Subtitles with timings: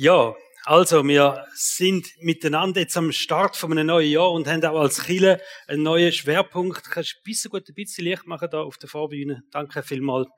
[0.00, 4.78] Ja, also wir sind miteinander jetzt am Start von einem neuen Jahr und haben auch
[4.78, 6.88] als Chile einen neuen Schwerpunkt.
[6.88, 9.42] Kannst du ein bisschen gut ein bisschen Licht machen da auf der Vorbühne?
[9.50, 10.28] Danke vielmals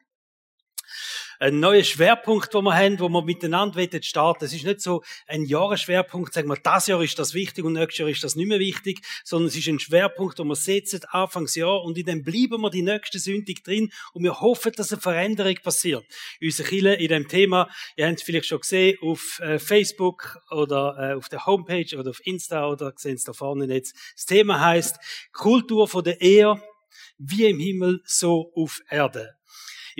[1.40, 4.44] ein neuer Schwerpunkt, wo wir haben, wo wir miteinander starten.
[4.44, 7.98] Es ist nicht so ein Jahresschwerpunkt, sagen wir, das Jahr ist das wichtig und nächstes
[7.98, 11.82] Jahr ist das nicht mehr wichtig, sondern es ist ein Schwerpunkt, wo wir setzen, Anfangsjahr,
[11.82, 15.54] und in dem bleiben wir die nächste Sündig drin und wir hoffen, dass eine Veränderung
[15.62, 16.04] passiert.
[16.42, 20.96] Unsere Kille in dem Thema, ihr habt es vielleicht schon gesehen, auf äh, Facebook oder
[20.98, 23.96] äh, auf der Homepage oder auf Insta oder sehen es da vorne jetzt.
[24.14, 24.98] Das Thema heißt
[25.32, 26.62] Kultur von der Ehe,
[27.16, 29.39] wie im Himmel, so auf Erde.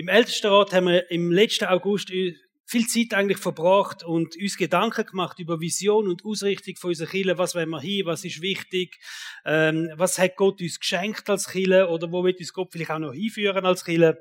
[0.01, 5.37] Im Ältestenrat haben wir im letzten August viel Zeit eigentlich verbracht und uns Gedanken gemacht
[5.37, 7.37] über Vision und Ausrichtung von unserer Kirche.
[7.37, 8.07] Was wollen wir hin?
[8.07, 8.97] Was ist wichtig?
[9.45, 11.87] Ähm, was hat Gott uns geschenkt als Kirche?
[11.87, 14.17] Oder wo wird uns Gott vielleicht auch noch hinführen als Kirche?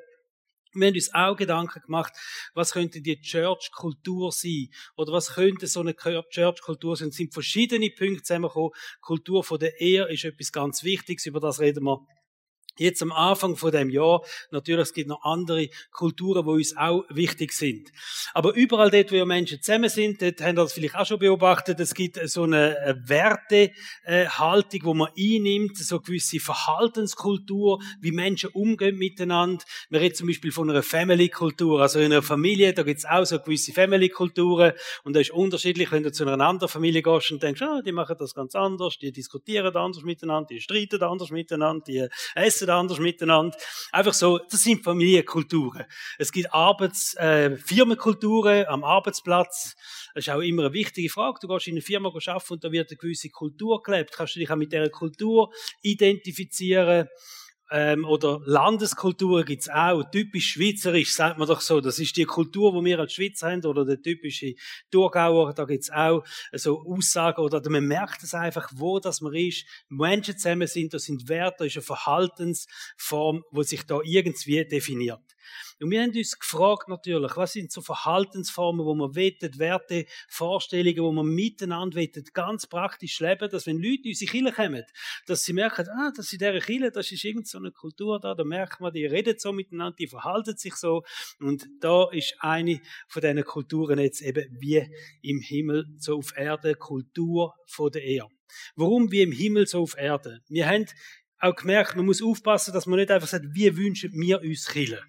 [0.74, 2.12] Wir haben uns auch Gedanken gemacht,
[2.52, 4.68] was könnte die Church-Kultur sein?
[4.98, 7.08] Oder was könnte so eine Church-Kultur sein?
[7.08, 8.72] Es sind verschiedene Punkte zusammengekommen.
[9.00, 12.06] Kultur von der Ehe ist etwas ganz Wichtiges, über das reden wir
[12.80, 17.04] Jetzt am Anfang von dem Jahr, natürlich, es gibt noch andere Kulturen, die uns auch
[17.10, 17.90] wichtig sind.
[18.32, 21.78] Aber überall dort, wo Menschen zusammen sind, dort haben wir das vielleicht auch schon beobachtet,
[21.78, 28.96] es gibt so eine Wertehaltung, wo man einnimmt, so eine gewisse Verhaltenskultur, wie Menschen umgehen
[28.96, 29.62] miteinander.
[29.90, 33.26] Wir reden zum Beispiel von einer Family-Kultur, also in einer Familie, da gibt es auch
[33.26, 34.72] so gewisse Family-Kulturen
[35.04, 37.92] und das ist unterschiedlich, wenn du zu einer anderen Familie gehst und denkst, ah, die
[37.92, 42.98] machen das ganz anders, die diskutieren anders miteinander, die streiten anders miteinander, die essen anders
[42.98, 43.56] miteinander.
[43.92, 45.84] Einfach so, das sind Familienkulturen.
[46.18, 49.76] Es gibt Arbeits-, äh, Firmenkulturen am Arbeitsplatz.
[50.14, 51.38] Das ist auch immer eine wichtige Frage.
[51.40, 54.12] Du gehst in eine Firma arbeiten und da wird eine gewisse Kultur gelebt.
[54.12, 57.08] Kannst du dich auch mit dieser Kultur identifizieren?
[57.70, 60.02] Ähm, oder Landeskultur gibt's auch.
[60.10, 61.80] Typisch schweizerisch, sagt man doch so.
[61.80, 64.54] Das ist die Kultur, die wir als Schweizer haben, oder der typische
[64.90, 69.64] Thurgauer, da gibt's auch so Aussagen, oder man merkt es einfach, wo das man ist.
[69.88, 75.20] Menschen zusammen sind, das sind Werte, das ist eine Verhaltensform, die sich da irgendwie definiert.
[75.80, 81.02] Und wir haben uns gefragt natürlich, was sind so Verhaltensformen, wo man wettet, Werte, Vorstellungen,
[81.02, 84.84] wo man miteinander wettet, ganz praktisch leben, dass wenn Leute in unsere Kirche kommen,
[85.26, 88.20] dass sie merken, ah, das ist in dieser Kirche, das ist irgend so eine Kultur
[88.20, 91.02] da, da merkt man, die reden so miteinander, die verhalten sich so.
[91.38, 94.86] Und da ist eine von diesen Kulturen jetzt eben wie
[95.22, 98.34] im Himmel, so auf Erde, Kultur von der Erde.
[98.74, 100.40] Warum wie im Himmel, so auf Erde?
[100.48, 100.86] Wir haben
[101.38, 105.02] auch gemerkt, man muss aufpassen, dass man nicht einfach sagt, wie wünschen wir uns Kirche.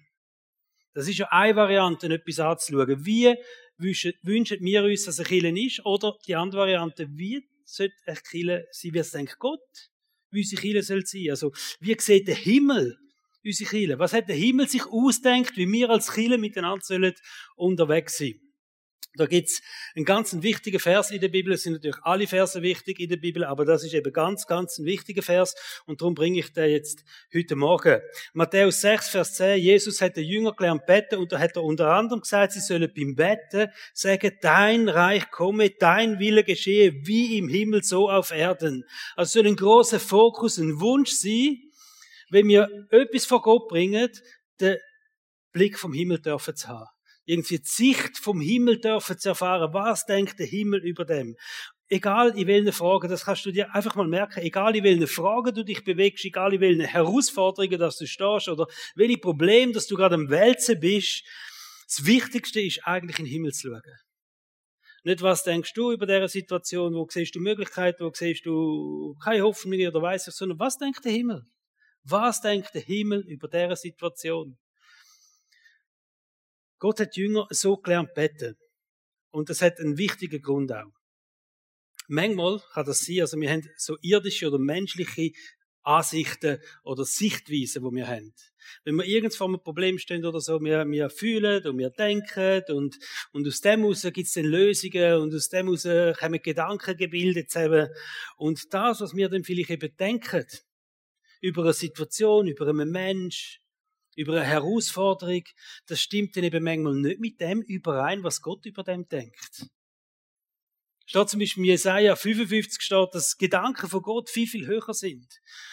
[0.94, 3.04] Das ist ja eine Variante, etwas anzuschauen.
[3.04, 3.34] Wie
[3.78, 4.12] wünschen,
[4.60, 5.86] wir uns, dass eine Kirche ist?
[5.86, 9.90] Oder die andere Variante, wie sollte eine Kirche sein, wie es denkt Gott,
[10.32, 11.30] unsere Kirche soll sein?
[11.30, 12.98] Also, wie sieht der Himmel
[13.44, 13.98] unsere Kirche?
[13.98, 17.14] Was hat der Himmel sich ausdenkt, wie wir als Kirche miteinander sollen
[17.56, 18.41] unterwegs sein?
[19.14, 19.60] Da gibt's
[19.94, 21.52] einen ganz wichtigen Vers in der Bibel.
[21.52, 24.78] Es sind natürlich alle Verse wichtig in der Bibel, aber das ist eben ganz, ganz
[24.78, 28.00] ein wichtiger Vers und darum bringe ich den jetzt heute Morgen.
[28.32, 29.60] Matthäus 6, Vers 10.
[29.60, 32.90] Jesus hat den Jünger gelernt beten und da hat er unter anderem gesagt, sie sollen
[32.96, 38.86] beim Betten sagen, dein Reich komme, dein Wille geschehe, wie im Himmel, so auf Erden.
[39.14, 41.58] Also soll ein großer Fokus, ein Wunsch sein,
[42.30, 44.08] wenn wir etwas vor Gott bringen,
[44.58, 44.78] den
[45.52, 46.88] Blick vom Himmel dürfen zu haben
[47.32, 49.72] irgendwie die Sicht vom Himmel dürfen zu erfahren.
[49.72, 51.36] Was denkt der Himmel über dem?
[51.88, 55.54] Egal in welchen Fragen, das kannst du dir einfach mal merken, egal in welchen Fragen
[55.54, 59.96] du dich bewegst, egal in welchen Herausforderungen, dass du stehst oder welche Problem, dass du
[59.96, 61.24] gerade am Wälzen bist,
[61.86, 63.82] das Wichtigste ist eigentlich in den Himmel zu schauen.
[65.04, 69.42] Nicht, was denkst du über diese Situation, wo siehst du Möglichkeiten, wo siehst du keine
[69.42, 71.44] Hoffnung oder weiss ich, sondern was denkt der Himmel?
[72.04, 74.56] Was denkt der Himmel über diese Situation?
[76.82, 78.56] Gott hat Jünger so gelernt beten.
[79.30, 80.90] Und das hat einen wichtigen Grund auch.
[82.08, 85.30] Manchmal kann das sein, also wir haben so irdische oder menschliche
[85.82, 88.34] Ansichten oder Sichtweisen, die wir haben.
[88.82, 92.64] Wenn wir irgendwo vor einem Problem stehen oder so, wir, wir fühlen und wir denken
[92.74, 92.98] und,
[93.30, 97.48] und aus dem heraus gibt es dann Lösungen und aus dem heraus kommen Gedanken gebildet
[97.52, 97.90] zusammen.
[98.36, 100.46] Und das, was wir dann vielleicht eben denken,
[101.40, 103.61] über eine Situation, über einen Mensch,
[104.16, 105.44] über eine Herausforderung,
[105.86, 109.66] das stimmt dann eben manchmal nicht mit dem überein, was Gott über dem denkt.
[111.06, 115.26] Steht zum Beispiel in Jesaja 55 steht, dass Gedanken von Gott viel, viel höher sind.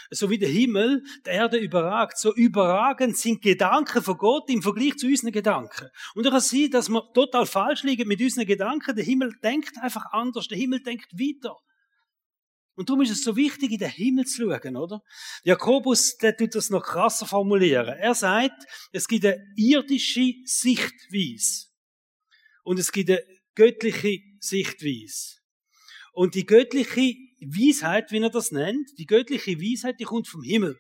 [0.10, 4.98] So wie der Himmel die Erde überragt, so überragend sind Gedanken von Gott im Vergleich
[4.98, 5.90] zu unseren Gedanken.
[6.16, 8.96] Und ich kann sehen, dass wir total falsch liegen mit unseren Gedanken.
[8.96, 10.48] Der Himmel denkt einfach anders.
[10.48, 11.56] Der Himmel denkt weiter.
[12.80, 15.04] Und darum ist es so wichtig, in den Himmel zu schauen, oder?
[15.44, 17.98] Jakobus, der tut das noch krasser formulieren.
[18.00, 21.68] Er sagt, es gibt eine irdische Sichtweise.
[22.64, 23.22] Und es gibt eine
[23.54, 25.40] göttliche Sichtweise.
[26.14, 30.80] Und die göttliche Weisheit, wie er das nennt, die göttliche Weisheit, die kommt vom Himmel.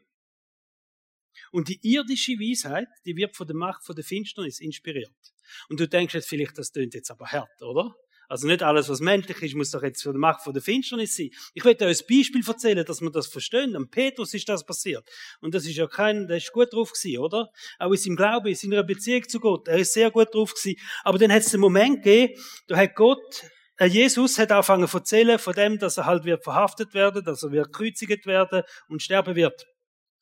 [1.51, 5.33] Und die irdische Weisheit, die wird von der Macht von der Finsternis inspiriert.
[5.67, 7.93] Und du denkst jetzt vielleicht, das tönt jetzt aber hart, oder?
[8.29, 11.15] Also nicht alles, was menschlich ist, muss doch jetzt von der Macht von der Finsternis
[11.15, 11.31] sein.
[11.55, 13.75] Ich will euch ein Beispiel erzählen, dass wir das verstehen.
[13.75, 15.09] Am Petrus ist das passiert.
[15.41, 17.49] Und das ist ja kein, der ist gut drauf gewesen, oder?
[17.79, 19.67] Auch in seinem Glauben, in seiner Beziehung zu Gott.
[19.67, 20.79] Er ist sehr gut drauf gewesen.
[21.03, 23.43] Aber dann hat es einen Moment gegeben, da hat Gott
[23.77, 27.43] äh, Jesus hat angefangen zu erzählen von dem, dass er halt wird verhaftet werden, dass
[27.43, 29.65] er wird gekreuzigt werden und sterben wird.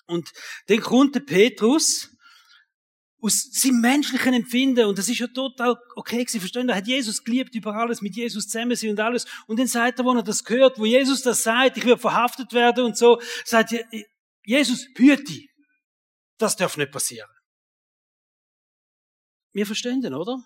[0.06, 0.32] Und
[0.68, 2.17] dann kommt der Petrus
[3.20, 7.24] aus seinem menschlichen Empfinden, und das ist ja total okay gewesen, verstehen, er hat Jesus
[7.24, 10.24] geliebt über alles, mit Jesus zusammen sein und alles, und dann sagt er, wo er
[10.24, 13.74] das gehört, wo Jesus das sagt, ich werde verhaftet werden und so, sagt
[14.44, 15.42] Jesus, hüte,
[16.38, 17.30] das darf nicht passieren.
[19.52, 20.38] Wir verstehen den, oder?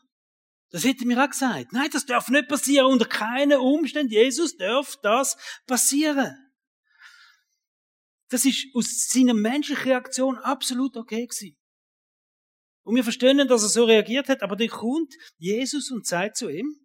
[0.70, 1.74] Das hätte mir auch gesagt.
[1.74, 2.88] Nein, das darf nicht passieren.
[2.88, 4.14] Unter keinen Umständen.
[4.14, 5.36] Jesus darf das
[5.68, 6.34] passieren.
[8.30, 11.58] Das ist aus seiner menschlichen Reaktion absolut okay gewesen.
[12.84, 16.50] Und wir verstehen, dass er so reagiert hat, aber dann kommt Jesus und sagt zu
[16.50, 16.76] ihm,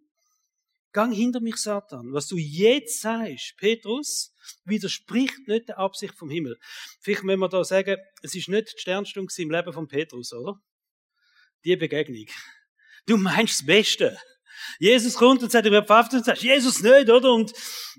[0.93, 2.11] Gang hinter mich, Satan.
[2.11, 4.33] Was du jetzt sagst, Petrus,
[4.65, 6.57] widerspricht nicht der Absicht vom Himmel.
[7.01, 10.59] Vielleicht müssen wir da sagen, es ist nicht die Sternstunde im Leben von Petrus, oder?
[11.65, 12.25] Die Begegnung.
[13.05, 14.17] Du meinst das Beste.
[14.79, 17.31] Jesus kommt und sagt, ich werde verhaftet und sagst, Jesus nicht, oder?
[17.31, 17.53] Und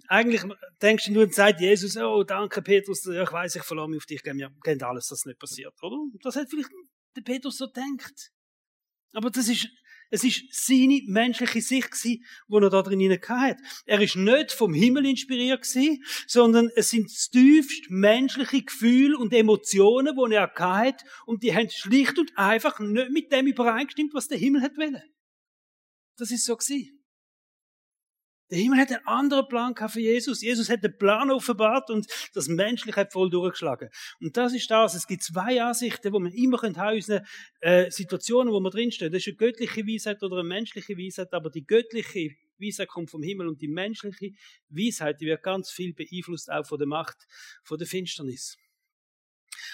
[0.08, 0.42] eigentlich
[0.82, 4.06] denkst du nur und sagst Jesus, oh, danke Petrus, ich weiß, ich verlasse mich auf
[4.06, 5.96] dich, kennen alles, dass das nicht passiert, oder?
[6.22, 6.70] Das hat vielleicht
[7.18, 8.32] der Petrus so denkt.
[9.12, 9.68] Aber das ist,
[10.10, 13.58] es ist seine menschliche Sicht gewesen, die er da drin hat.
[13.86, 20.16] Er ist nicht vom Himmel inspiriert gewesen, sondern es sind tiefst menschliche Gefühle und Emotionen,
[20.16, 24.38] die er hat, und die haben schlicht und einfach nicht mit dem übereingestimmt, was der
[24.38, 25.02] Himmel hat wollen.
[26.16, 26.97] Das ist so gewesen.
[28.50, 30.40] Der Himmel hat einen anderen Plan für Jesus.
[30.40, 33.90] Jesus hat den Plan offenbart und das Menschliche hat voll durchgeschlagen.
[34.20, 34.94] Und das ist das.
[34.94, 37.26] Es gibt zwei Ansichten, wo man immer haben in unseren
[37.60, 39.12] äh, Situationen, wo wir drinstehen.
[39.12, 43.22] Das ist eine göttliche Weisheit oder eine menschliche Weisheit, aber die göttliche Weisheit kommt vom
[43.22, 44.32] Himmel und die menschliche
[44.70, 47.16] Weisheit, die wird ganz viel beeinflusst auch von der Macht,
[47.62, 48.56] von der Finsternis.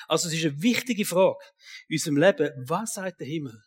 [0.08, 1.38] Also es ist eine wichtige Frage
[1.88, 2.50] in unserem Leben.
[2.66, 3.62] Was sagt der Himmel?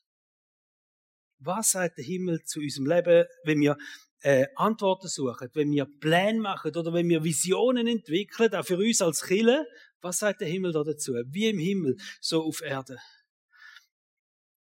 [1.39, 3.77] Was sagt der Himmel zu unserem Leben, wenn wir
[4.22, 9.02] äh, Antworten suchen, wenn wir Pläne machen oder wenn wir Visionen entwickeln, auch für uns
[9.02, 9.66] als Killer,
[10.02, 11.14] was sagt der Himmel da dazu?
[11.28, 12.98] Wie im Himmel, so auf Erde.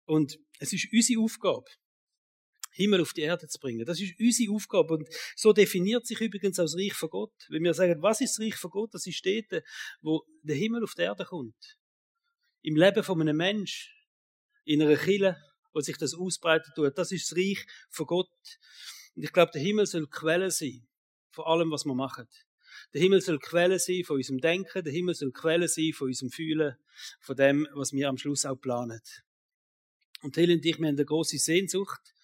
[0.04, 1.66] Und es ist unsere Aufgabe,
[2.72, 3.84] Himmel auf die Erde zu bringen.
[3.84, 4.94] Das ist unsere Aufgabe.
[4.94, 7.32] Und so definiert sich übrigens auch das Reich von Gott.
[7.48, 8.94] Wenn wir sagen, was ist das Reich von Gott?
[8.94, 9.64] Das ist Städte,
[10.02, 11.78] wo der Himmel auf die Erde kommt.
[12.62, 13.92] Im Leben von einem Mensch,
[14.64, 15.36] in einer Kille,
[15.72, 16.96] wo sich das ausbreiten tut.
[16.98, 18.28] Das ist das Reich von Gott.
[19.16, 20.86] Und ich glaube, der Himmel soll Quelle sein
[21.30, 22.28] von allem, was wir machen.
[22.92, 26.30] Der Himmel soll Quelle sein von unserem Denken, der Himmel soll Quelle sein von unserem
[26.30, 26.76] Fühlen,
[27.20, 29.00] von dem, was wir am Schluss auch planen.
[30.22, 32.14] Und Hill und ich, wir haben eine grosse Sehnsucht,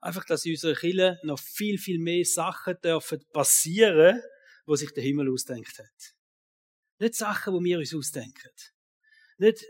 [0.00, 4.22] einfach, dass in unserer Kirche noch viel, viel mehr Sachen dürfen passieren,
[4.66, 6.14] wo sich der Himmel ausdenkt hat.
[7.00, 8.50] Nicht Sachen, wo wir uns ausdenken.
[9.38, 9.64] Nicht,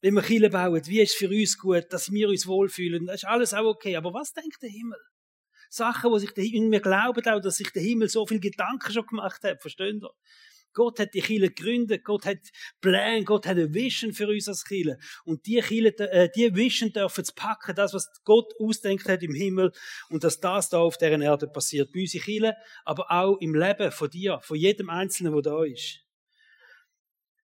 [0.00, 3.22] wenn wir Kirche bauen, wie ist es für uns gut, dass wir uns wohlfühlen, das
[3.22, 3.96] ist alles auch okay.
[3.96, 5.00] Aber was denkt der Himmel?
[5.74, 8.92] Sachen, wo sich der Himmel, wir glauben auch, dass sich der Himmel so viel Gedanken
[8.92, 10.10] schon gemacht hat, versteht ihr?
[10.72, 12.38] Gott hat die Kille gegründet, Gott hat
[12.80, 14.98] Pläne, Gott hat eine Vision für uns als Kille.
[15.24, 19.34] Und die Kille, äh, die Vision dürfen zu packen, das, was Gott ausdenkt hat im
[19.34, 19.72] Himmel,
[20.10, 21.92] und dass das da auf dieser Erde passiert.
[21.92, 26.00] Bei uns Kille, aber auch im Leben von dir, von jedem Einzelnen, der da ist.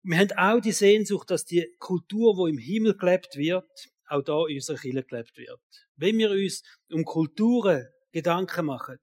[0.02, 4.46] Wir haben auch die Sehnsucht, dass die Kultur, wo im Himmel gelebt wird, auch da
[4.48, 5.62] in unserer Kirche gelebt wird.
[5.96, 8.98] Wenn wir uns um Kulturen Gedanken machen.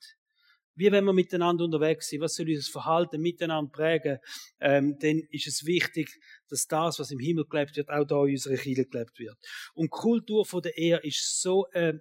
[0.75, 4.18] Wie wenn wir miteinander unterwegs sind, was soll unser Verhalten miteinander prägen,
[4.60, 6.10] ähm, dann ist es wichtig,
[6.48, 9.36] dass das, was im Himmel gelebt wird, auch da in unserer Kirche gelebt wird.
[9.75, 11.94] Und die Kultur von der Ehe ist so äh,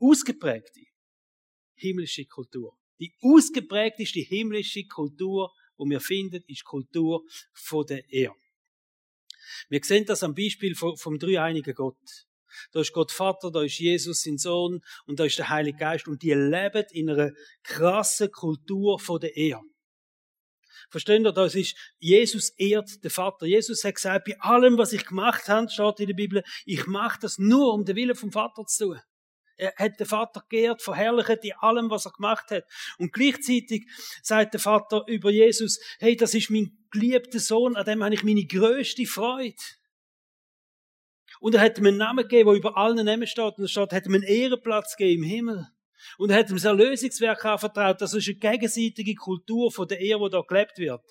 [0.00, 0.80] ausgeprägte
[1.74, 2.76] himmlische Kultur.
[2.98, 8.32] Die ausgeprägteste himmlische Kultur, die wir finden, ist die Kultur von der Ehe.
[9.68, 12.26] Wir sehen das am Beispiel vom, vom dreieinigen Gott.
[12.72, 16.08] Da ist Gott Vater, da ist Jesus sein Sohn und da ist der Heilige Geist
[16.08, 17.30] und die leben in einer
[17.62, 19.60] krassen Kultur von der Ehe.
[20.90, 23.46] Versteht ihr, das ist, Jesus ehrt den Vater.
[23.46, 27.18] Jesus hat gesagt, bei allem, was ich gemacht habe, steht in der Bibel, ich mache
[27.20, 29.00] das nur, um den Willen vom Vater zu tun.
[29.56, 32.64] Er hat den Vater geehrt, verherrlicht in allem, was er gemacht hat.
[32.98, 33.86] Und gleichzeitig
[34.22, 38.24] sagt der Vater über Jesus, hey, das ist mein geliebter Sohn, an dem habe ich
[38.24, 39.54] meine größte Freude.
[41.42, 43.58] Und er hat ihm einen Namen gegeben, der über allen Namen steht.
[43.58, 45.66] Und er steht, hat ihm einen Ehrenplatz gegeben im Himmel.
[46.16, 48.00] Und er hat ihm das Erlösungswerk anvertraut.
[48.00, 51.02] Das ist eine gegenseitige Kultur von der Ehe, die da gelebt wird.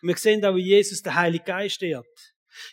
[0.00, 2.06] Und wir sehen auch, wie Jesus den Heiligen Geist ehrt.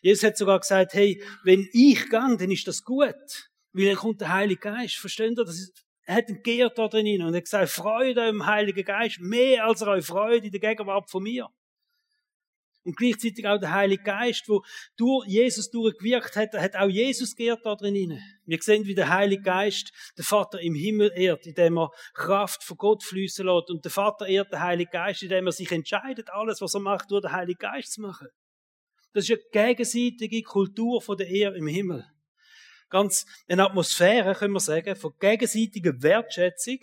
[0.03, 3.15] Jesus hat sogar gesagt, hey, wenn ich gehe, dann ist das gut.
[3.73, 4.97] Weil dann kommt der Heilige Geist.
[4.97, 5.45] Versteht ihr?
[5.45, 8.85] Das ist, er hat ihn geehrt da drin und er hat gesagt, Freude im Heiligen
[8.85, 11.47] Geist, mehr als eure Freude in der Gegenwart von mir.
[12.85, 14.63] Und gleichzeitig auch der Heilige Geist, wo
[14.95, 18.19] durch Jesus durchgewirkt hat, hat auch Jesus geehrt da drin.
[18.45, 22.77] Wir sehen, wie der Heilige Geist den Vater im Himmel ehrt, indem er Kraft von
[22.77, 23.69] Gott fließen lässt.
[23.69, 27.11] Und der Vater ehrt den Heiligen Geist, indem er sich entscheidet, alles, was er macht,
[27.11, 28.27] durch den Heiligen Geist zu machen.
[29.13, 32.05] Das ist eine gegenseitige Kultur von der Ehe im Himmel.
[32.89, 36.77] Ganz eine Atmosphäre, können wir sagen, von gegenseitiger Wertschätzung,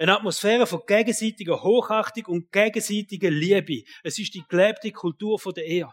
[0.00, 3.82] eine Atmosphäre von gegenseitiger Hochachtung und gegenseitiger Liebe.
[4.02, 5.90] Es ist die gelebte Kultur von der Ehe.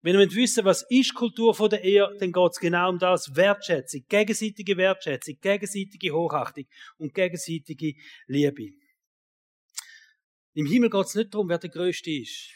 [0.00, 3.36] Wenn ihr wissen was ist Kultur der Ehe, dann geht es genau um das.
[3.36, 6.64] Wertschätzung, gegenseitige Wertschätzung, gegenseitige Hochachtung
[6.96, 7.96] und gegenseitige
[8.26, 8.70] Liebe.
[10.54, 12.48] Im Himmel geht es nicht darum, wer der Größte ist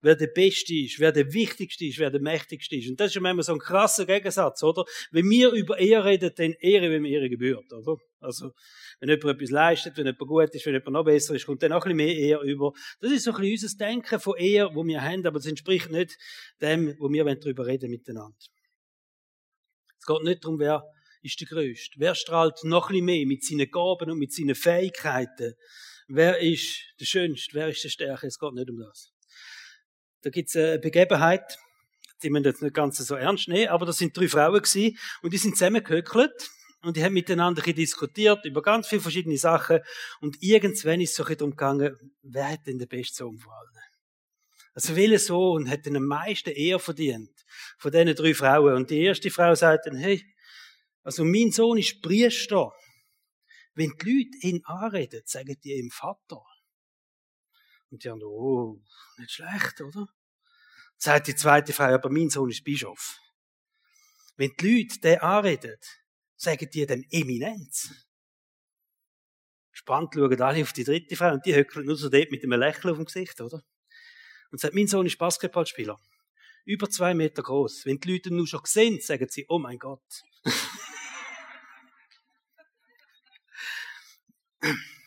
[0.00, 2.88] wer der Beste ist, wer der Wichtigste ist, wer der Mächtigste ist.
[2.88, 4.84] Und das ist ja manchmal so ein krasser Gegensatz, oder?
[5.10, 7.96] Wenn wir über Ehre reden, dann Ehre, wenn Ehre gebührt, oder?
[8.20, 8.52] Also,
[8.98, 11.72] wenn jemand etwas leistet, wenn jemand gut ist, wenn jemand noch besser ist, kommt dann
[11.72, 12.72] auch ein bisschen mehr Ehre über.
[13.00, 15.90] Das ist so ein bisschen unser Denken von Ehre, wo wir haben, aber es entspricht
[15.90, 16.16] nicht
[16.60, 18.36] dem, wo wir darüber reden miteinander.
[19.98, 20.84] Es geht nicht darum, wer
[21.22, 21.96] ist der Größte.
[21.98, 25.54] Wer strahlt noch ein bisschen mehr mit seinen Gaben und mit seinen Fähigkeiten?
[26.08, 27.54] Wer ist der Schönste?
[27.54, 28.26] Wer ist der Stärke?
[28.26, 29.12] Es geht nicht um das.
[30.22, 31.58] Da gibt's eine Begebenheit,
[32.22, 35.32] die man jetzt nicht ganz so ernst nehmen, aber das sind drei Frauen gewesen, und
[35.32, 36.50] die sind zusammengehöckelt
[36.82, 39.80] und die haben miteinander diskutiert über ganz viele verschiedene Sachen
[40.20, 43.52] und irgendwann ist es so ein darum gegangen, wer hat denn den besten Sohn von
[43.52, 43.90] allen?
[44.74, 47.32] Also welcher Sohn hat denn am meisten Ehr verdient
[47.78, 48.74] von diesen drei Frauen?
[48.74, 50.24] Und die erste Frau sagt dann, hey,
[51.02, 52.72] also mein Sohn ist Priester.
[53.74, 56.42] Wenn die Leute ihn anreden, sagen die ihm Vater.
[57.90, 58.80] Und die haben, oh,
[59.18, 60.08] nicht schlecht, oder?
[60.96, 63.18] Sagt die zweite Frau, aber mein Sohn ist Bischof.
[64.36, 65.76] Wenn die Leute den anreden,
[66.36, 67.90] sagen die dem Eminenz.
[69.72, 72.60] Spannend schauen alle auf die dritte Frau und die höckelt nur so dort mit einem
[72.60, 73.62] Lächeln auf dem Gesicht, oder?
[74.50, 75.98] Und sagt, mein Sohn ist Basketballspieler.
[76.64, 77.86] Über zwei Meter groß.
[77.86, 80.22] Wenn die Leute nur schon sehen, sagen sie, oh mein Gott.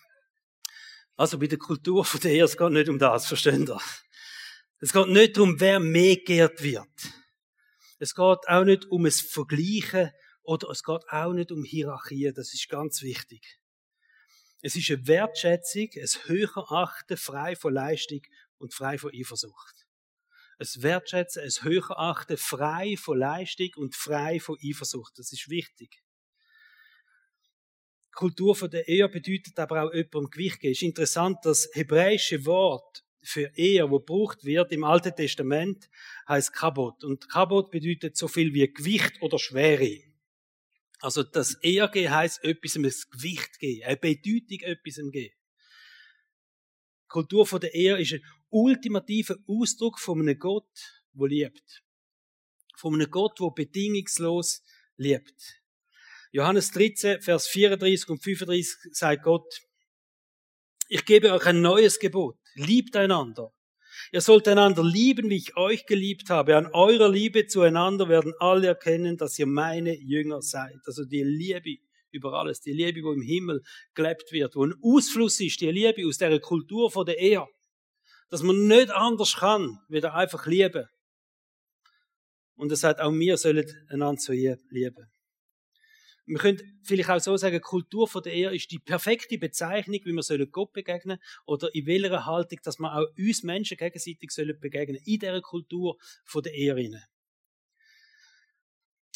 [1.16, 3.78] Also bei der Kultur von der es geht nicht um das, verstehen Sie?
[4.80, 6.90] Es geht nicht darum, wer mehr geehrt wird.
[8.00, 12.34] Es geht auch nicht um es Vergleichen oder es geht auch nicht um Hierarchie.
[12.36, 13.60] Das ist ganz wichtig.
[14.62, 18.22] Es ist eine Wertschätzung, ein höher Achten, frei von Leistung
[18.58, 19.86] und frei von Eifersucht.
[20.60, 25.18] Es Wertschätzen, ein höher Achten, frei von Leistung und frei von Eifersucht.
[25.18, 26.03] Das ist wichtig.
[28.14, 30.72] Kultur von der Ehe bedeutet aber auch jemandem Gewicht geben.
[30.72, 35.90] Es ist interessant, das hebräische Wort für Ehe, wo gebraucht wird im Alten Testament,
[36.28, 37.04] heißt Kabot.
[37.04, 40.02] Und Kabot bedeutet so viel wie Gewicht oder Schwere.
[41.00, 45.34] Also das Ehe heißt etwas ein Gewicht geben, eine Bedeutung etwas geben.
[47.08, 51.84] Kultur von der Ehe ist ein ultimativer Ausdruck von einem Gott, der liebt.
[52.76, 54.64] Von einem Gott, der bedingungslos
[54.98, 55.63] liebt.
[56.34, 59.62] Johannes 13, Vers 34 und 35 sagt Gott,
[60.90, 62.38] ich gebe euch ein neues Gebot.
[62.56, 63.54] Liebt einander.
[64.12, 66.58] Ihr sollt einander lieben, wie ich euch geliebt habe.
[66.58, 70.76] An eurer Liebe zueinander werden alle erkennen, dass ihr meine Jünger seid.
[70.86, 71.78] Also die Liebe
[72.10, 73.62] über alles, die Liebe, wo im Himmel
[73.94, 77.46] gelebt wird, wo ein Ausfluss ist, die Liebe aus der Kultur von der Ehe.
[78.30, 80.88] Dass man nicht anders kann, wieder einfach lieben.
[82.56, 85.13] Und er sagt, auch wir sollen einander so lieben.
[86.26, 90.14] Wir können vielleicht auch so sagen, Kultur von der Ehe ist die perfekte Bezeichnung, wie
[90.14, 95.02] wir Gott begegnen oder in welcher Haltung, dass wir auch uns Menschen gegenseitig sollen begegnen
[95.04, 96.76] in dieser Kultur von der Ehe.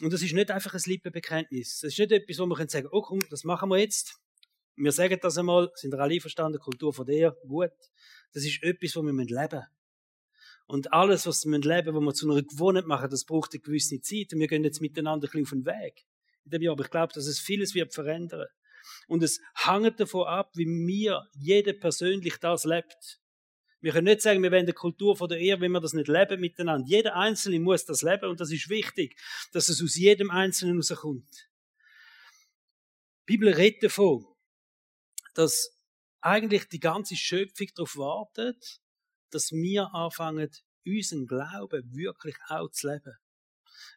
[0.02, 1.80] Und das ist nicht einfach ein Lippenbekenntnis.
[1.80, 4.20] Das ist nicht etwas, wo wir sagen können, oh komm, das machen wir jetzt.
[4.76, 7.72] Wir sagen das einmal, sind wir alle verstanden, Kultur von der gut.
[8.34, 9.66] Das ist etwas, wo wir leben müssen.
[10.68, 14.02] Und alles, was wir leben, wo wir zu einer Gewohnheit machen, das braucht eine gewisse
[14.02, 14.34] Zeit.
[14.34, 16.06] Und wir gehen jetzt miteinander ein bisschen auf den Weg
[16.48, 16.74] in dem Jahr.
[16.74, 18.48] Aber ich glaube, dass es vieles wird verändern.
[19.08, 23.20] Und es hängt davon ab, wie mir jeder persönlich das lebt.
[23.80, 26.08] Wir können nicht sagen, wir wollen die Kultur von der Ehe, wenn wir das nicht
[26.08, 26.88] leben miteinander.
[26.88, 29.20] Jeder Einzelne muss das leben und das ist wichtig,
[29.51, 31.50] dass es aus jedem Einzelnen rauskommt.
[33.27, 34.25] Die Bibel redet davon,
[35.36, 35.77] dass
[36.22, 38.80] eigentlich die ganze Schöpfung darauf wartet,
[39.30, 40.50] dass wir anfangen,
[40.86, 43.13] unseren Glauben wirklich auch zu leben.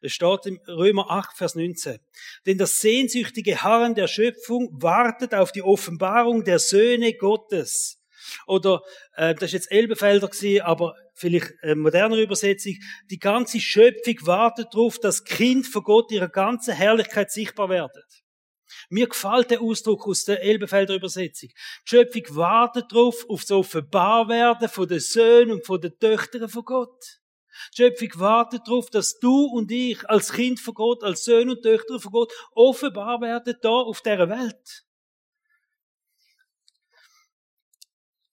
[0.02, 1.98] Es steht im Römer 8, Vers 19.
[2.46, 8.00] Denn das sehnsüchtige Harren der Schöpfung wartet auf die Offenbarung der Söhne Gottes.
[8.46, 8.82] Oder,
[9.16, 12.76] äh, das ist jetzt Elbefelder gewesen, aber vielleicht eine modernere Übersetzung.
[13.10, 18.02] Die ganze Schöpfung wartet darauf, dass Kind von Gott ihre ganze Herrlichkeit sichtbar werden.
[18.88, 21.50] Mir gefällt der Ausdruck aus der Elbefelder Übersetzung.
[21.50, 26.64] Die Schöpfung wartet darauf, auf das Offenbarwerden von den Söhnen und von den Töchtern von
[26.64, 27.19] Gott.
[27.72, 31.62] Die Schöpfung wartet darauf, dass du und ich als Kind von Gott, als Söhne und
[31.62, 34.84] Töchter von Gott offenbar werden da auf dieser Welt.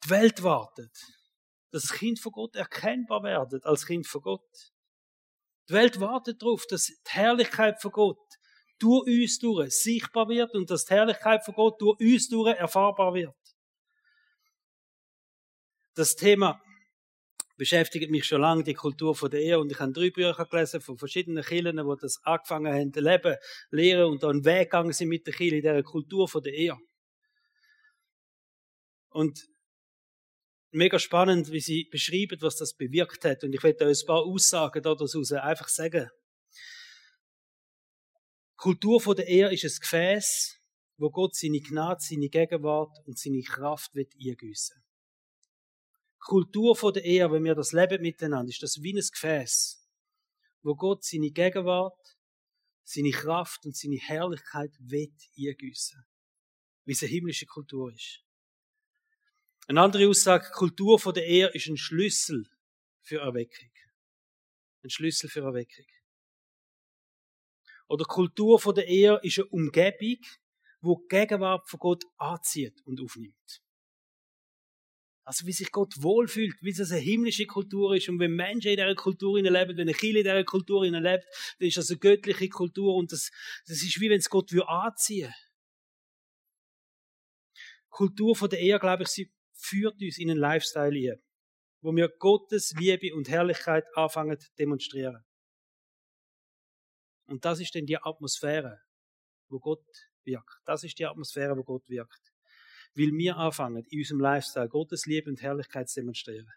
[0.04, 0.94] Die Welt wartet,
[1.72, 4.72] dass das Kind von Gott erkennbar wird als Kind von Gott.
[5.70, 8.38] Die Welt wartet darauf, dass die Herrlichkeit von Gott
[8.80, 13.14] durch uns durch sichtbar wird und dass die Herrlichkeit von Gott durch uns durch erfahrbar
[13.14, 13.36] wird.
[15.96, 16.62] Das Thema
[17.58, 19.60] beschäftigt mich schon lange, die Kultur von der Ehe.
[19.60, 23.36] Und ich habe drei Bücher gelesen von verschiedenen Kirchen, die das angefangen haben, zu leben,
[23.72, 26.78] lehren und dann Weg gegangen sind mit der Kirche in dieser Kultur von der Ehe.
[29.10, 29.48] Und
[30.72, 33.44] mega spannend, wie sie beschreiben, was das bewirkt hat.
[33.44, 36.10] Und ich werde euch ein paar Aussagen daraus einfach sagen.
[38.52, 40.60] Die Kultur von der Ehe ist ein Gefäß,
[40.98, 44.87] wo Gott seine Gnade, seine Gegenwart und seine Kraft wird eingüssen.
[46.20, 49.88] Kultur von der Ehe, wenn wir das leben miteinander, ist das wie ein Gefäß,
[50.62, 52.18] wo Gott seine Gegenwart,
[52.84, 56.06] seine Kraft und seine Herrlichkeit wird eingüssen.
[56.86, 58.24] Wie es eine himmlische Kultur ist.
[59.68, 62.50] Eine andere Aussage, Kultur von der Ehe ist ein Schlüssel
[63.02, 63.72] für Erweckung.
[64.84, 65.86] Ein Schlüssel für Erweckung.
[67.90, 70.26] Oder Kultur von der Ehe ist eine Umgebung,
[70.82, 73.62] wo die Gegenwart von Gott anzieht und aufnimmt.
[75.28, 78.08] Also wie sich Gott wohlfühlt, wie es eine himmlische Kultur ist.
[78.08, 81.26] Und wenn Menschen in dieser Kultur leben, wenn eine Kirche in dieser Kultur lebt,
[81.60, 83.30] dann ist das eine göttliche Kultur und das,
[83.68, 85.34] das ist wie wenn es Gott anziehen
[87.90, 91.22] Kultur von der Ehe, glaube ich, sie führt uns in einen Lifestyle ein,
[91.82, 95.26] wo wir Gottes Liebe und Herrlichkeit anfangen zu demonstrieren.
[97.26, 98.80] Und das ist dann die Atmosphäre,
[99.50, 99.84] wo Gott
[100.24, 100.62] wirkt.
[100.64, 102.37] Das ist die Atmosphäre, wo Gott wirkt
[102.96, 106.52] weil wir anfangen, in unserem Lifestyle Gottes Liebe und Herrlichkeit zu demonstrieren.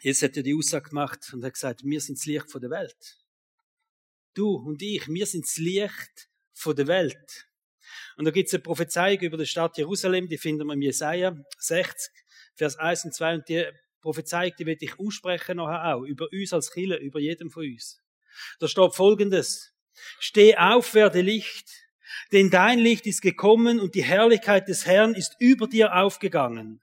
[0.00, 3.18] Jetzt hat er die Aussage gemacht und hat gesagt, wir sind das Licht der Welt.
[4.34, 6.28] Du und ich, wir sind das Licht
[6.66, 7.48] der Welt.
[8.16, 11.36] Und da gibt es eine Prophezeiung über die Stadt Jerusalem, die finden wir im Jesaja
[11.58, 12.12] 60,
[12.54, 13.34] Vers 1 und 2.
[13.34, 13.66] Und die
[14.00, 18.02] Prophezeiung, die werde ich aussprechen nachher auch, über uns als Killer, über jedem von uns.
[18.58, 19.72] Da steht folgendes.
[20.18, 21.70] Steh auf, werde Licht,
[22.30, 26.80] denn dein Licht ist gekommen und die Herrlichkeit des Herrn ist über dir aufgegangen.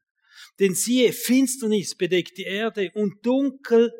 [0.59, 3.93] Denn siehe, Finsternis bedeckt die Erde und dunkel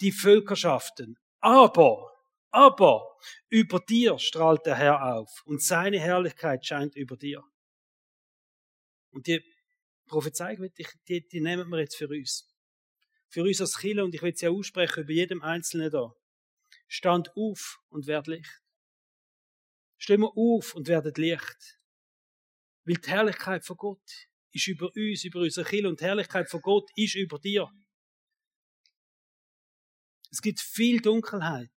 [0.00, 1.18] die Völkerschaften.
[1.40, 2.12] Aber,
[2.50, 3.08] aber,
[3.48, 7.42] über dir strahlt der Herr auf und seine Herrlichkeit scheint über dir.
[9.10, 9.42] Und die
[10.06, 12.48] Prophezeiung, die, die, die nehmen wir jetzt für uns.
[13.28, 16.14] Für uns als Killer, und ich will sie aussprechen über jedem Einzelnen da.
[16.86, 18.61] Stand auf und werd Licht.
[20.02, 21.78] Stehen wir auf und werden Licht.
[22.84, 26.60] Weil die Herrlichkeit von Gott ist über uns, über unsere Kirche und die Herrlichkeit von
[26.60, 27.70] Gott ist über dir.
[30.28, 31.70] Es gibt viel Dunkelheit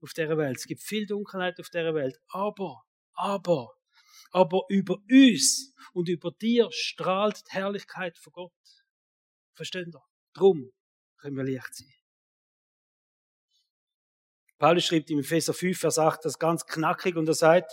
[0.00, 0.56] auf der Welt.
[0.56, 2.20] Es gibt viel Dunkelheit auf der Welt.
[2.26, 3.76] Aber, aber,
[4.32, 8.84] aber über uns und über dir strahlt die Herrlichkeit von Gott.
[9.54, 10.02] Versteht ihr?
[10.32, 10.72] Drum
[11.18, 11.99] können wir Licht sein.
[14.60, 17.72] Paulus schreibt im Epheser 5, Vers 8 das ganz knackig und er sagt,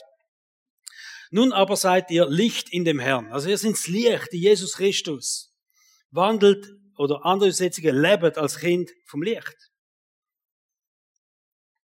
[1.31, 3.27] nun aber seid ihr Licht in dem Herrn.
[3.31, 5.53] Also ihr seid Licht, Jesus Christus.
[6.11, 6.65] Wandelt,
[6.97, 9.55] oder andere Übersetzungen, lebt als Kind vom Licht.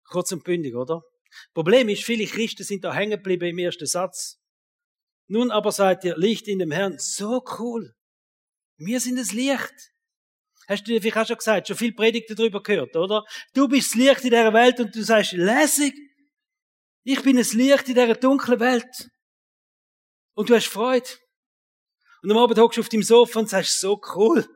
[0.04, 1.02] Kurz und bündig, oder?
[1.54, 4.38] Problem ist, viele Christen sind da hängen geblieben im ersten Satz.
[5.28, 6.98] Nun aber seid ihr Licht in dem Herrn.
[6.98, 7.94] So cool.
[8.76, 9.72] Wir sind das Licht.
[10.70, 13.24] Hast du dir vielleicht auch schon gesagt, schon viel Predigten darüber gehört, oder?
[13.54, 15.92] Du bist das Licht in dieser Welt und du sagst, lässig.
[17.02, 19.10] Ich bin das Licht in dieser dunklen Welt.
[20.34, 21.08] Und du hast Freude.
[22.22, 24.46] Und am Abend hockst du auf deinem Sofa und sagst, so cool.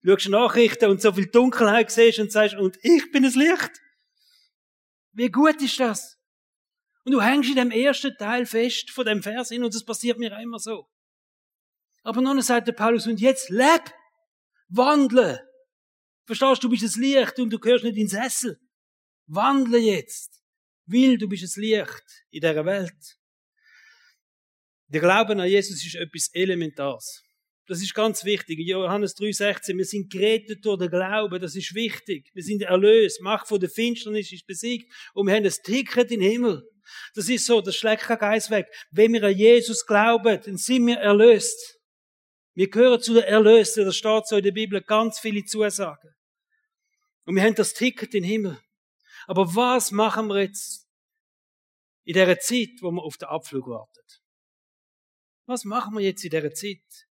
[0.00, 3.82] Du schaust Nachrichten und so viel Dunkelheit siehst und sagst, und ich bin das Licht.
[5.12, 6.16] Wie gut ist das?
[7.04, 10.18] Und du hängst in dem ersten Teil fest von dem Vers hin und das passiert
[10.18, 10.88] mir immer so.
[12.02, 13.92] Aber nun sagt der Paulus, und jetzt leb!
[14.74, 15.40] Wandle.
[16.24, 18.58] Verstehst du, du bist das Licht und du gehörst nicht in den Sessel.
[19.26, 20.42] Wandle jetzt.
[20.86, 23.18] Weil du bist das Licht in dieser Welt.
[24.88, 27.22] Der Glaube an Jesus ist etwas Elementares.
[27.66, 28.58] Das ist ganz wichtig.
[28.60, 29.76] Johannes 3,16.
[29.76, 31.40] Wir sind gerettet durch den Glauben.
[31.40, 32.30] Das ist wichtig.
[32.34, 33.20] Wir sind erlöst.
[33.22, 34.92] Macht von der Finsternis ist besiegt.
[35.14, 36.62] Und wir haben ein Ticket in den Himmel.
[37.14, 38.66] Das ist so, das schlägt kein Geist weg.
[38.90, 41.78] Wenn wir an Jesus glauben, dann sind wir erlöst.
[42.54, 43.84] Wir gehören zu den Erlösten.
[43.84, 46.14] Das steht so in der Bibel ganz viele Zusagen.
[47.24, 48.60] Und wir haben das Ticket in den Himmel.
[49.26, 50.88] Aber was machen wir jetzt
[52.04, 54.00] in der Zeit, wo wir auf den Abflug warten?
[55.46, 57.08] Was machen wir jetzt in dieser Zeit?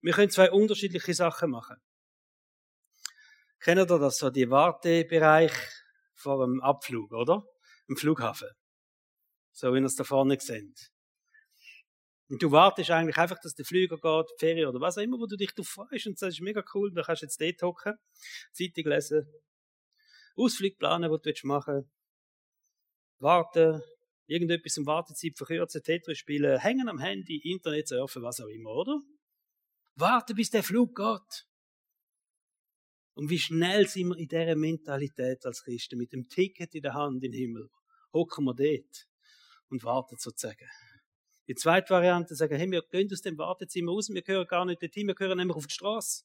[0.00, 1.76] Wir können zwei unterschiedliche Sachen machen.
[3.60, 5.52] Kennt ihr das so, die Wartebereich
[6.14, 7.44] vor dem Abflug, oder?
[7.88, 8.50] Im Flughafen.
[9.52, 10.92] So wie ihr es da vorne seht.
[12.28, 15.18] Und du wartest eigentlich einfach, dass der Flüger geht, die Ferien oder was auch immer,
[15.18, 17.94] wo du dich drauf freust und sagst, mega cool, da kannst du jetzt dort hocken,
[18.52, 19.26] Zeitung lesen,
[20.36, 21.90] Ausflug planen, was du machen willst,
[23.18, 23.82] warten,
[24.26, 29.00] irgendetwas im Wartezeit verkürzen, Tetris spielen, hängen am Handy, Internet surfen, was auch immer, oder?
[29.94, 31.46] Warten, bis der Flug geht.
[33.14, 36.94] Und wie schnell sind wir in dieser Mentalität als Christen, mit dem Ticket in der
[36.94, 37.68] Hand in den Himmel,
[38.12, 39.08] hocken wir dort
[39.70, 40.68] und warten sozusagen.
[41.48, 44.82] Die zweite Variante sagen, hey, wir gehen aus dem Wartezimmer raus, wir gehören gar nicht
[44.82, 46.24] dorthin, wir gehören nämlich auf die Straße.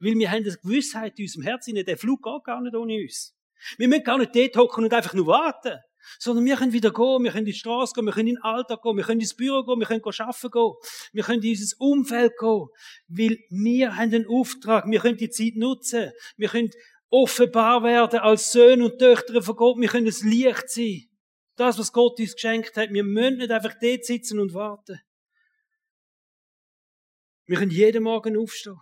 [0.00, 3.36] Weil wir haben eine Gewissheit in unserem Herzen, der Flug geht gar nicht ohne uns.
[3.76, 5.78] Wir müssen gar nicht dort hocken und einfach nur warten.
[6.18, 8.42] Sondern wir können wieder gehen, wir können in die Straße gehen, wir können in den
[8.42, 10.72] Alltag gehen, wir können ins Büro gehen, wir können arbeiten gehen,
[11.12, 12.68] wir können in unser Umfeld gehen,
[13.08, 16.70] weil wir haben den Auftrag, wir können die Zeit nutzen, wir können
[17.08, 21.08] offenbar werden als Söhne und Töchter von Gott, wir können das Licht sein.
[21.56, 25.00] Das, was Gott uns geschenkt hat, wir müssen nicht einfach dort sitzen und warten.
[27.46, 28.80] Wir können jeden Morgen aufstehen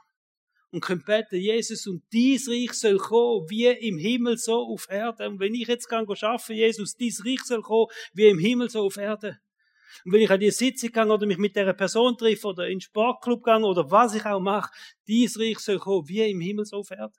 [0.71, 5.29] und können beten, Jesus, und dies Reich soll kommen, wie im Himmel so auf Erde.
[5.29, 8.87] Und wenn ich jetzt kann arbeiten, Jesus, dies Reich soll kommen, wie im Himmel so
[8.87, 9.39] auf Erde.
[10.05, 12.79] Und wenn ich an die Sitzung gehe oder mich mit der Person treffe oder in
[12.79, 14.73] den Sportclub gehe oder was ich auch mache,
[15.07, 17.13] dies Reich soll kommen, wie im Himmel so auf Erde.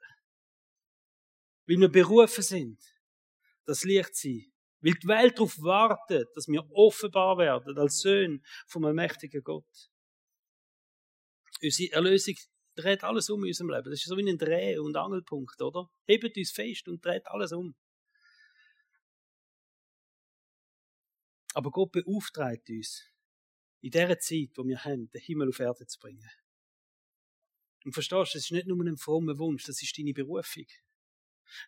[1.68, 2.80] Weil wir berufen sind,
[3.66, 4.53] das Licht sein.
[4.84, 9.89] Weil die Welt darauf wartet, dass wir offenbar werden als Söhne vom allmächtigen Gott.
[11.62, 12.36] Unsere Erlösung
[12.76, 13.89] dreht alles um in unserem Leben.
[13.89, 15.89] Das ist so wie ein Dreh- und Angelpunkt, oder?
[16.06, 17.74] Hebt uns fest und dreht alles um.
[21.54, 23.04] Aber Gott beauftragt uns,
[23.80, 26.30] in dieser Zeit, wo wir haben, den Himmel auf Erde zu bringen.
[27.86, 30.65] Und verstehst du, es ist nicht nur ein frommer Wunsch, das ist deine Berufung.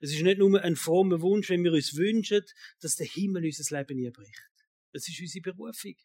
[0.01, 2.43] Es ist nicht nur ein frommer Wunsch, wenn wir uns wünschen,
[2.81, 4.49] dass der Himmel unser Leben nie bricht.
[4.91, 5.95] Es ist unsere Berufung.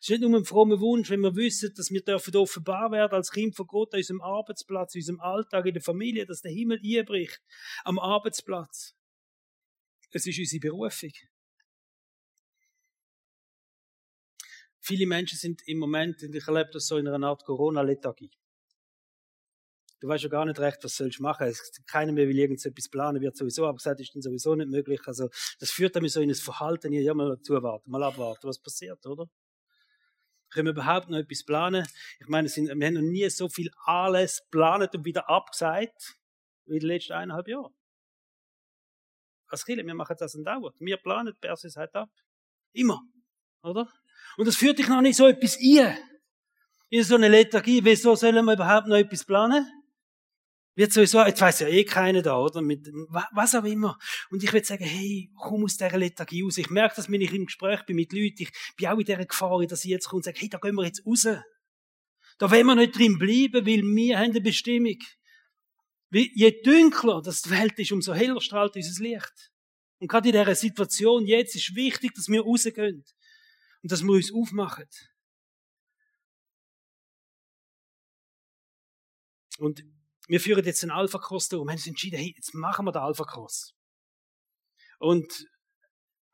[0.00, 3.12] Es ist nicht nur ein frommer Wunsch, wenn wir wissen, dass wir dürfen offenbar werden
[3.12, 6.52] als Kind von Gott an unserem Arbeitsplatz, in unserem Alltag, in der Familie, dass der
[6.52, 7.42] Himmel einbricht
[7.84, 8.94] am Arbeitsplatz.
[10.10, 11.12] Es ist unsere Berufung.
[14.80, 18.30] Viele Menschen sind im Moment, ich erlebe das so in einer Art Corona-Lethargie.
[20.04, 21.50] Du weißt ja gar nicht recht, was sollst du machen.
[21.86, 25.00] Keiner mehr will irgendetwas planen, wird sowieso abgesagt, ist dann sowieso nicht möglich.
[25.06, 28.58] Also, das führt dann so in ein Verhalten, hier, ja, mal zuwarten, mal abwarten, was
[28.58, 29.30] passiert, oder?
[30.50, 31.88] Können wir überhaupt noch etwas planen?
[32.20, 36.18] Ich meine, sind, wir haben noch nie so viel alles geplant und wieder abgesagt
[36.66, 37.70] wie die letzten eineinhalb Jahre.
[39.46, 40.76] Als Kinder, wir machen das andauernd.
[40.80, 42.10] Wir planen, Perse sagt ab.
[42.74, 43.00] Immer.
[43.62, 43.88] Oder?
[44.36, 45.96] Und das führt dich noch nicht so etwas ein.
[46.90, 47.82] In so eine Lethargie.
[47.82, 49.66] Wieso sollen wir überhaupt noch etwas planen?
[50.76, 52.60] Wird sowieso, jetzt weiss ja eh keiner da, oder?
[52.60, 52.88] Mit,
[53.32, 53.96] was auch immer.
[54.30, 56.58] Und ich würde sagen, hey, komm aus dieser Lethargie raus.
[56.58, 59.24] Ich merke das, wenn ich im Gespräch bin mit Leuten, ich bin auch in dieser
[59.24, 61.28] Gefahr, dass ich jetzt komme und sage, hey, da gehen wir jetzt raus.
[62.38, 64.98] Da wollen wir nicht drin bleiben, weil wir haben eine Bestimmung.
[66.10, 69.52] Je dunkler das die Welt ist, umso heller strahlt unser Licht.
[70.00, 73.04] Und gerade in dieser Situation jetzt ist wichtig, dass wir rausgehen.
[73.82, 74.86] Und dass wir uns aufmachen.
[79.58, 79.84] Und
[80.28, 81.64] wir führen jetzt einen Alpha-Kurs durch.
[81.64, 83.74] Wir haben uns entschieden, hey, jetzt machen wir den Alpha-Kurs.
[84.98, 85.46] Und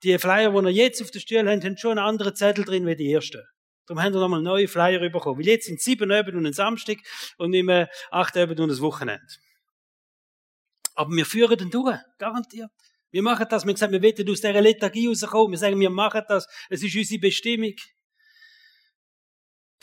[0.03, 2.87] die Flyer, die wir jetzt auf der Stühle haben, haben schon einen anderen Zettel drin
[2.87, 3.43] wie die ersten.
[3.87, 5.39] Darum haben wir nochmal neue Flyer bekommen.
[5.39, 6.99] Weil jetzt sind sieben Abend und ein Samstag
[7.39, 9.27] und nicht mehr acht Abend und ein Wochenende.
[10.95, 12.71] Aber wir führen den durch, garantiert.
[13.11, 13.65] Wir machen das.
[13.65, 15.53] Wir haben gesagt, wir wollen aus dieser Lethargie rauskommen.
[15.53, 16.47] Wir sagen, wir machen das.
[16.69, 17.75] Es ist unsere Bestimmung.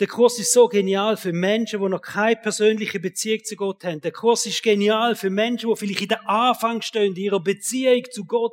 [0.00, 4.00] Der Kurs ist so genial für Menschen, die noch keine persönliche Beziehung zu Gott haben.
[4.00, 8.04] Der Kurs ist genial für Menschen, die vielleicht in der Anfang stehen, in ihrer Beziehung
[8.12, 8.52] zu Gott.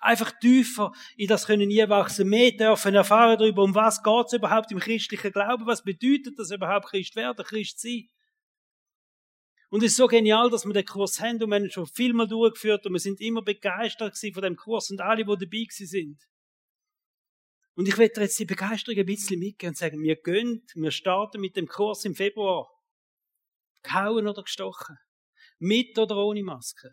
[0.00, 4.32] Einfach tiefer in das können nie wachsen, mehr dürfen erfahren darüber, um was geht es
[4.34, 8.08] überhaupt im christlichen Glauben, was bedeutet das überhaupt Christ werden, Christ sein.
[9.70, 12.12] Und es ist so genial, dass wir den Kurs haben und wir haben schon viel
[12.12, 16.20] mal durchgeführt und wir sind immer begeistert von dem Kurs und alle, die dabei sind.
[17.76, 21.40] Und ich werde jetzt die Begeisterung ein bisschen mitgehen und sagen, wir gehen, wir starten
[21.40, 22.70] mit dem Kurs im Februar.
[23.82, 24.96] Gehauen oder gestochen.
[25.58, 26.90] Mit oder ohne Maske.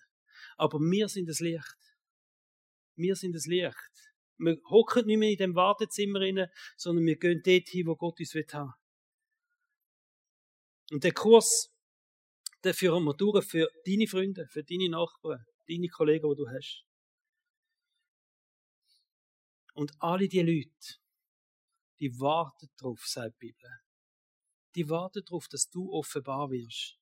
[0.58, 1.78] Aber wir sind das Licht.
[2.96, 3.76] Wir sind das Licht.
[4.38, 8.20] Wir hocken nicht mehr in dem Wartezimmer rein, sondern wir gehen dort hin, wo Gott
[8.20, 8.74] uns haben
[10.92, 11.72] Und der Kurs,
[12.64, 16.84] den führen wir durch für deine Freunde, für deine Nachbarn, deine Kollegen, die du hast.
[19.74, 21.00] Und alle die Leute,
[22.00, 23.70] die warten darauf, sagt die Bibel.
[24.76, 26.98] Die warten darauf, dass du offenbar wirst.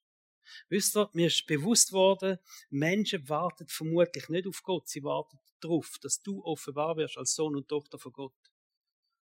[0.67, 5.97] Wisst ihr, mir ist bewusst worden, Menschen warten vermutlich nicht auf Gott, sie warten darauf,
[6.01, 8.51] dass du offenbar wirst als Sohn und Tochter von Gott,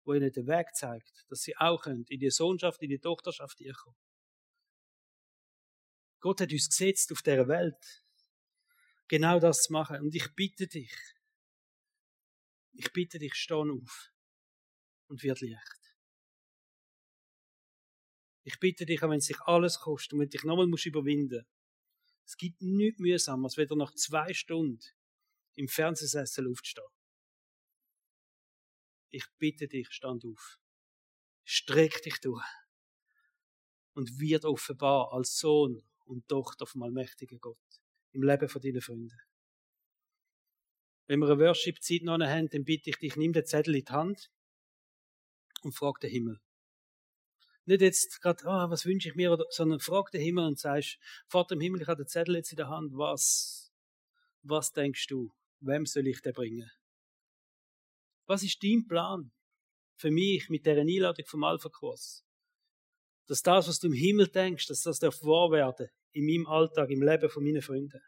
[0.05, 3.57] wo ihnen den Weg zeigt, dass sie auch können, in die Sohnschaft, in die Tochterschaft
[3.57, 3.97] kommen.
[6.21, 8.03] Gott hat uns gesetzt auf dieser Welt,
[9.07, 10.01] genau das zu machen.
[10.01, 10.93] Und ich bitte dich,
[12.79, 14.09] ich bitte dich, steh auf
[15.09, 15.97] und wird Licht.
[18.43, 21.45] Ich bitte dich, auch wenn es sich alles kostet und wenn dich nochmal musst überwinden
[22.25, 24.79] Es gibt nichts mühsamer, als wieder nach zwei Stunden
[25.55, 26.87] im Fernsehsessel aufzustehen.
[29.09, 30.57] Ich bitte dich, stand auf.
[31.43, 32.45] Streck dich durch.
[33.93, 37.57] Und wird offenbar als Sohn und Tochter vom allmächtigen Gott
[38.13, 39.19] im Leben von deinen Freunden.
[41.09, 43.91] Wenn wir eine Worship-Zeit noch haben, dann bitte ich dich, nimm den Zettel in die
[43.91, 44.29] Hand
[45.63, 46.39] und frag den Himmel.
[47.65, 51.55] Nicht jetzt gerade, ah, was wünsche ich mir, sondern frag den Himmel und sagst, Vater
[51.55, 53.71] im Himmel, ich habe den Zettel jetzt in der Hand, was,
[54.43, 55.33] was denkst du?
[55.61, 56.69] Wem soll ich den bringen?
[58.27, 59.31] Was ist dein Plan
[59.95, 62.23] für mich mit dieser Einladung vom Alpha-Kurs?
[63.25, 66.91] Dass das, was du im Himmel denkst, dass das darf wahr werden in meinem Alltag,
[66.91, 67.99] im Leben von meinen Freunden.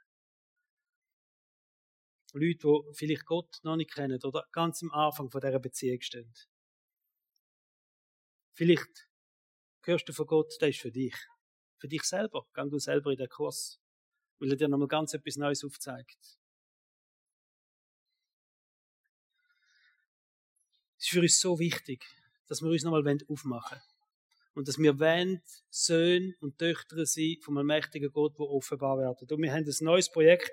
[2.33, 6.33] Leute, die vielleicht Gott noch nicht kennen oder ganz am Anfang von dieser Beziehung stehen.
[8.53, 9.09] Vielleicht
[9.83, 11.15] hörst du von Gott, der ist für dich.
[11.77, 12.45] Für dich selber.
[12.53, 13.81] Gang du selber in den Kurs.
[14.39, 16.19] Weil er dir nochmal ganz etwas Neues aufzeigt.
[20.97, 22.05] Es ist für uns so wichtig,
[22.47, 23.90] dass wir uns nochmal aufmachen wollen
[24.53, 29.27] und dass wir wollen, Söhne und Töchter sein vom allmächtigen Gott, wo offenbar werden.
[29.29, 30.51] Und wir haben ein neues Projekt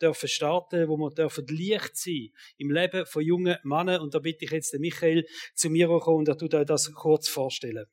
[0.00, 4.00] dürfen starten, wo wir dürfen Licht sein im Leben von jungen Männern.
[4.00, 6.92] Und da bitte ich jetzt den Michael zu mir kommen und er tut euch das
[6.92, 7.86] kurz vorstellen.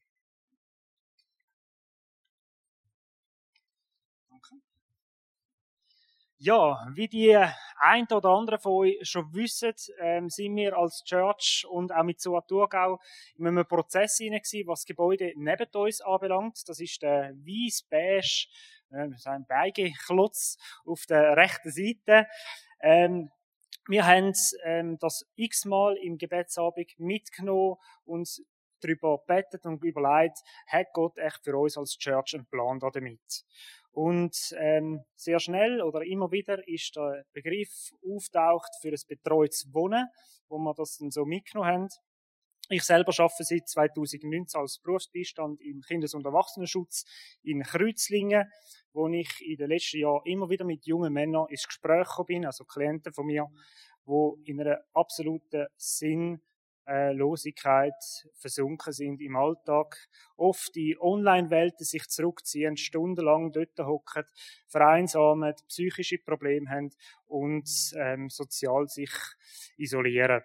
[6.43, 7.37] Ja, wie die
[7.77, 12.19] ein oder andere von euch schon wissen, ähm, sind wir als Church und auch mit
[12.19, 12.99] Zoa Thurgau
[13.37, 16.67] in einem Prozess hinein was das Gebäude neben uns anbelangt.
[16.67, 18.47] Das ist der weiß-beige,
[18.89, 22.25] äh, ein Beigeklotz auf der rechten Seite.
[22.79, 23.29] Ähm,
[23.87, 28.41] wir haben ähm, das x-mal im Gebetsabend mitgenommen und
[28.81, 33.45] darüber bettet und überlegt, hat Gott echt für uns als Church einen Plan damit?
[33.91, 40.07] Und ähm, sehr schnell oder immer wieder ist der Begriff auftaucht für ein betreutes Wohnen,
[40.47, 41.87] wo wir das dann so mitgenommen haben.
[42.69, 47.03] Ich selber arbeite seit 2019 als Berufsbeistand im Kindes- und Erwachsenenschutz
[47.43, 48.49] in Kreuzlingen,
[48.93, 52.63] wo ich in den letzten Jahren immer wieder mit jungen Männern ins Gespräch bin, also
[52.63, 53.47] Klienten von mir,
[54.05, 56.41] wo in einer absoluten Sinn
[56.91, 57.93] äh, Losigkeit
[58.35, 59.97] versunken sind im Alltag,
[60.35, 64.25] oft die Online-Welten sich zurückziehen, stundenlang dort hocken,
[64.67, 66.91] vereinsamen, psychische Probleme haben
[67.27, 69.11] und ähm, sozial sich
[69.77, 70.41] isolieren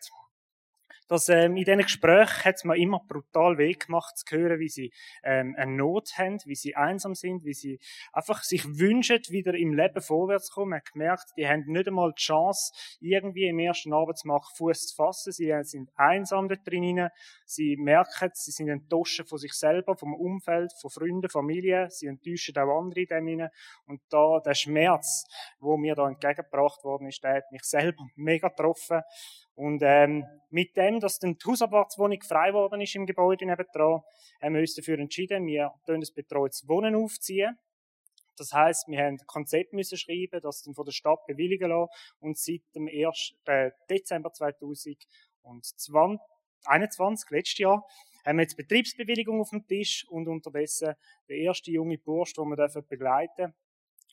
[1.09, 4.69] dass ähm, in diesen Gesprächen hat es mir immer brutal weh gemacht zu hören, wie
[4.69, 4.92] sie
[5.23, 7.79] ähm, eine Not haben, wie sie einsam sind, wie sie
[8.12, 10.71] einfach sich wünschen, wieder im Leben vorwärts zu kommen.
[10.71, 14.97] Man hat gemerkt, die haben nicht einmal die Chance, irgendwie im ersten Arbeitsmarkt Fuß zu
[14.97, 15.33] fassen.
[15.33, 17.11] Sie sind einsam dort drinnen.
[17.45, 21.88] Sie merken, sie sind enttäuscht von sich selber, vom Umfeld, von Freunden, Familie.
[21.90, 23.51] Sie enttäuschen auch andere in dem hinein.
[23.87, 25.25] Und da, der Schmerz,
[25.61, 29.03] wo mir da entgegengebracht worden ist, der hat mich selber mega getroffen.
[29.57, 34.03] Und ähm, mit dem, dass dann die Hausabwärtswohnung frei geworden ist im Gebäude nebendran,
[34.40, 37.59] haben wir uns dafür entschieden, wir ein betreutes Wohnen aufziehen.
[38.37, 41.90] Das heißt, wir haben ein Konzept müssen schreiben, das dann von der Stadt bewilligen lassen.
[42.19, 43.33] Und seit dem 1.
[43.47, 47.83] Äh, Dezember 2021, letztes Jahr,
[48.27, 50.97] haben wir jetzt Betriebsbewilligung auf dem Tisch und unterdessen
[51.31, 53.55] der erste junge Bursch, den wir begleiten dürfen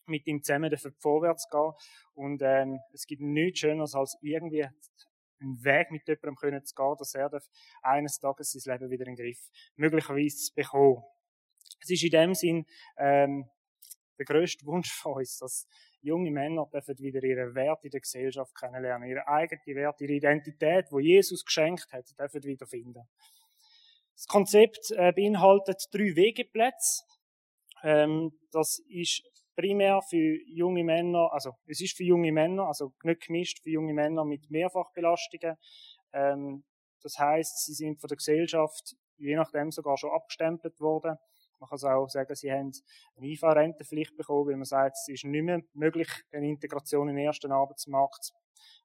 [0.05, 1.71] mit ihm zusammen dürfen vorwärts gehen.
[2.13, 4.67] Und ähm, es gibt nichts Schöneres als irgendwie
[5.39, 7.31] einen Weg mit jemandem können zu gehen, dass er
[7.81, 11.03] eines Tages sein Leben wieder in den Griff möglicherweise bekommen.
[11.81, 12.65] Es ist in dem Sinn
[12.97, 13.49] ähm,
[14.17, 15.67] der grösste Wunsch von uns, dass
[16.01, 20.91] junge Männer dürfen wieder ihre Werte in der Gesellschaft kennenlernen, ihre eigene Werte, ihre Identität,
[20.91, 23.07] wo Jesus geschenkt hat, dürfen wieder.
[24.15, 27.03] Das Konzept äh, beinhaltet drei Wegeplätze.
[27.83, 29.23] Ähm, das ist
[29.55, 33.93] primär für junge Männer, also es ist für junge Männer, also nicht gemischt für junge
[33.93, 35.55] Männer mit Mehrfachbelastungen.
[36.13, 36.63] Ähm,
[37.01, 41.17] das heißt, sie sind von der Gesellschaft je nachdem sogar schon abgestempelt worden.
[41.59, 42.71] Man kann auch sagen, sie haben
[43.15, 47.25] eine IV-Rentenpflicht bekommen, weil man sagt, es ist nicht mehr möglich, eine Integration in den
[47.25, 48.31] ersten Arbeitsmarkt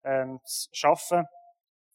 [0.04, 1.24] ähm, zu schaffen.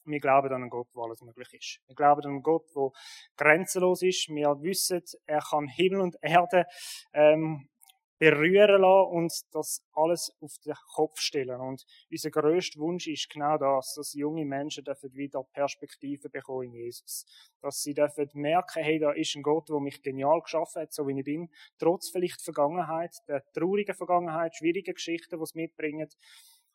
[0.05, 1.79] Wir glauben an einen Gott, wo alles möglich ist.
[1.87, 2.89] Wir glauben an einen Gott, der
[3.37, 4.27] grenzenlos ist.
[4.27, 6.65] Wir wissen, er kann Himmel und Erde
[7.13, 7.69] ähm,
[8.19, 11.59] berühren lassen und das alles auf den Kopf stellen.
[11.59, 16.73] Und unser grösster Wunsch ist genau das, dass junge Menschen dürfen wieder Perspektive bekommen in
[16.73, 17.25] Jesus.
[17.61, 21.07] Dass sie dürfen merken, hey, da ist ein Gott, der mich genial geschaffen hat, so
[21.07, 26.09] wie ich bin, trotz vielleicht Vergangenheit, der traurigen Vergangenheit, schwierigen Geschichten, die es mitbringen.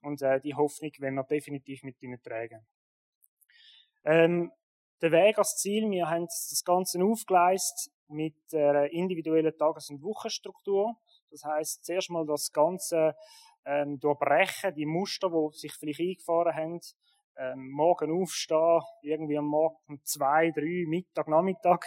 [0.02, 2.66] Und äh, die Hoffnung wenn wir definitiv mit ihnen tragen.
[4.04, 4.52] Ähm,
[5.00, 10.96] der Weg als Ziel, wir haben das Ganze aufgeleistet mit einer individuellen Tages- und Wochenstruktur.
[11.30, 13.14] Das heißt, zuerst mal das Ganze
[13.64, 16.80] ähm, durchbrechen, die Muster, die sich vielleicht eingefahren haben,
[17.38, 21.86] ähm, morgen aufstehen, irgendwie am Morgen um zwei, drei, Mittag, Nachmittag.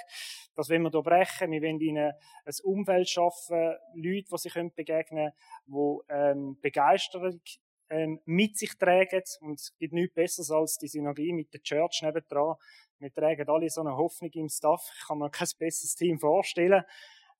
[0.56, 1.51] Das wollen wir durchbrechen.
[1.51, 2.13] Wir wollen ihnen
[2.45, 5.34] ein Umfeld schaffen, Leute, die sich begegnen können,
[5.67, 7.41] die ähm, Begeisterung
[7.89, 9.23] ähm, mit sich tragen.
[9.41, 12.56] Und es gibt nichts Besseres als die Synergie mit der Church nebendran.
[12.99, 14.89] Wir tragen alle so eine Hoffnung im Staff.
[14.99, 16.84] Ich kann mir kein besseres Team vorstellen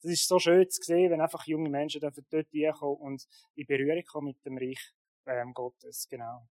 [0.02, 2.16] das ist so schön zu sehen, wenn einfach junge Menschen dort
[2.52, 4.94] hinkommen und in Berührung kommen mit dem Reich
[5.28, 6.08] ähm, Gottes.
[6.10, 6.48] Genau.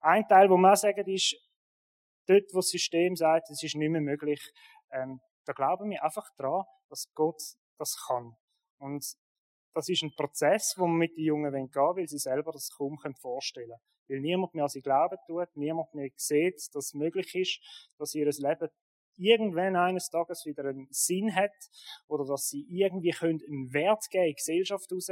[0.00, 1.36] Ein Teil, wo man sagen, ist,
[2.26, 4.40] dort, wo das System sagt, es ist nicht mehr möglich,
[4.90, 7.42] ähm, da glauben wir einfach dran, dass Gott
[7.78, 8.36] das kann.
[8.78, 9.04] Und
[9.74, 12.70] das ist ein Prozess, wo man mit den Jungen gehen will, weil sie selber das
[12.76, 13.80] kaum vorstellen können.
[14.08, 18.14] Weil niemand mehr an sie glauben tut, niemand mehr sieht, dass es möglich ist, dass
[18.14, 18.68] ihr Leben
[19.18, 21.52] irgendwann eines Tages wieder einen Sinn hat
[22.06, 25.10] oder dass sie irgendwie können einen Wert geben in die Gesellschaft raus.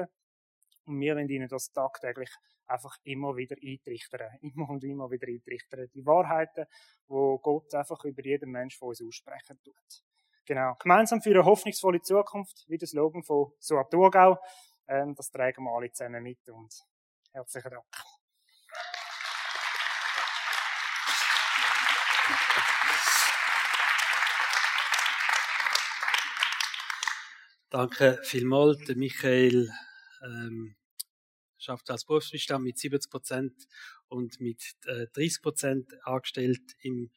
[0.87, 2.31] Und wir wollen ihnen das tagtäglich
[2.67, 4.31] einfach immer wieder eintrichtern.
[4.41, 5.89] Immer und immer wieder eintrichtern.
[5.95, 6.67] Die Wahrheiten,
[7.07, 10.05] wo Gott einfach über jeden Mensch von uns aussprechen tut.
[10.47, 10.75] Genau.
[10.79, 14.39] Gemeinsam für eine hoffnungsvolle Zukunft, wie das Slogan von Suat Thurgau.
[14.89, 16.73] Ähm, das tragen wir alle zusammen mit und
[17.33, 18.16] herzlichen Dank.
[27.69, 28.87] Danke vielmals.
[28.95, 29.73] Michael
[30.23, 30.77] ähm,
[31.59, 33.67] schafft als Berufsbestand mit 70 Prozent
[34.07, 37.11] und mit äh, 30 Prozent angestellt im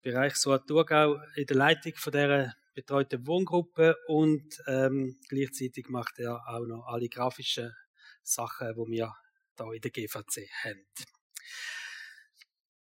[0.00, 6.48] Bereich Suat Thurgau in der Leitung von dieser betreuten Wohngruppe und ähm, gleichzeitig macht er
[6.48, 7.74] auch noch alle grafischen
[8.22, 9.14] Sachen, die wir
[9.56, 10.86] da in der GVC haben.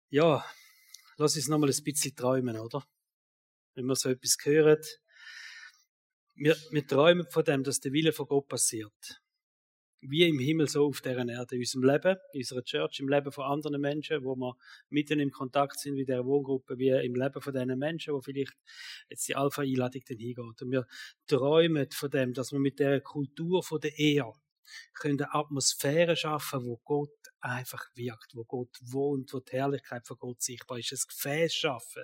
[0.09, 0.45] Ja,
[1.17, 2.85] lass uns nochmal ein bisschen träumen, oder?
[3.73, 4.81] Wenn wir so etwas hören,
[6.35, 9.21] wir, wir träumen von dem, dass der Wille von Gott passiert.
[10.01, 13.31] Wie im Himmel, so auf deren Erde, in unserem Leben, in unserer Church, im Leben
[13.31, 14.55] von anderen Menschen, wo wir
[14.89, 18.53] mitten im Kontakt sind mit der Wohngruppe, wie im Leben von diesen Menschen, wo vielleicht
[19.09, 20.61] jetzt die Alpha-Einladung dann hingeht.
[20.61, 20.85] Und wir
[21.25, 24.31] träumen von dem, dass wir mit der Kultur von der Ehe
[24.93, 30.17] können eine Atmosphäre schaffen, wo Gott einfach wirkt, wo Gott wohnt, wo die Herrlichkeit von
[30.17, 30.91] Gott sichtbar ist.
[30.91, 32.03] Ein Gefäß schaffen,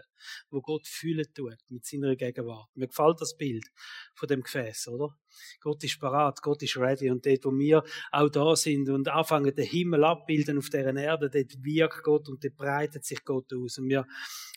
[0.50, 2.69] wo Gott fühlen tut mit seiner Gegenwart.
[2.76, 3.65] Mir gefällt das Bild
[4.13, 5.15] von dem Gefäß, oder?
[5.60, 9.56] Gott ist parat, Gott ist ready und dort, wo wir auch da sind und anfangen,
[9.56, 13.78] den Himmel abbilden auf der Erde, dort wirkt Gott und dort breitet sich Gott aus.
[13.78, 14.06] Und wir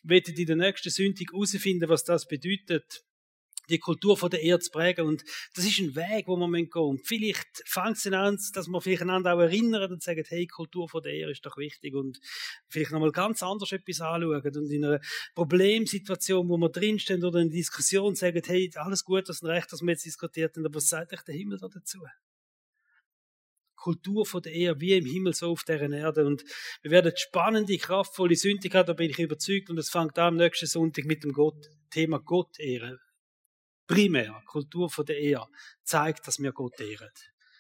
[0.03, 3.05] werden in der nächsten Sündig herausfinden, was das bedeutet,
[3.69, 5.07] die Kultur von der Erde zu prägen.
[5.07, 5.25] Und
[5.55, 6.91] das ist ein Weg, wo man gehen muss.
[6.91, 10.89] Und vielleicht fängt es an, dass man vielleicht einander auch erinnert und sagt, hey, Kultur
[10.89, 11.95] von der Erde ist doch wichtig.
[11.95, 12.21] Und
[12.69, 14.43] vielleicht nochmal ganz anders etwas anschauen.
[14.45, 15.01] Und in einer
[15.35, 19.51] Problemsituation, wo wir drinstehen oder in einer Diskussion sagen, hey, alles gut, das ist ein
[19.51, 22.01] Recht, dass wir jetzt diskutiert haben, aber was sagt euch der Himmel da dazu?
[23.77, 26.27] Kultur von der Erde, wie im Himmel, so auf der Erde.
[26.27, 26.43] Und
[26.81, 29.69] wir werden spannende, kraftvolle Sünde haben, da bin ich überzeugt.
[29.69, 32.99] Und es fängt an am nächsten Sonntag mit dem Gott, Thema Gott ehren
[33.87, 35.43] primär Kultur von der Ehe
[35.83, 37.11] zeigt, dass wir Gott ehren.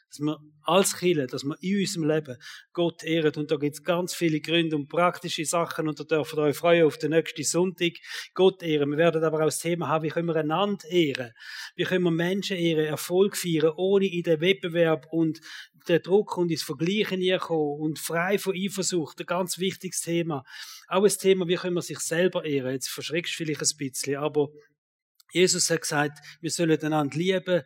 [0.09, 2.37] Dass wir als Kirche, dass wir in unserem Leben
[2.73, 3.35] Gott ehren.
[3.35, 6.57] Und da gibt es ganz viele Gründe und praktische Sachen und da dürft ihr euch
[6.57, 7.95] freuen auf den nächsten Sonntag.
[8.33, 8.91] Gott ehren.
[8.91, 11.33] Wir werden aber auch das Thema haben, wie können wir einander ehren?
[11.75, 15.41] Wie können wir Menschen ehren, Erfolg feiern, ohne in den Wettbewerb und
[15.89, 19.21] den Druck und ins Vergleichen kommen und frei von Eifersucht.
[19.21, 20.45] Ein ganz wichtiges Thema.
[20.89, 22.73] Auch ein Thema, wie können wir sich selber ehren?
[22.73, 24.49] Jetzt verschreckst du vielleicht ein bisschen, aber
[25.35, 27.63] Jesus hat gesagt, wir sollen einander lieben,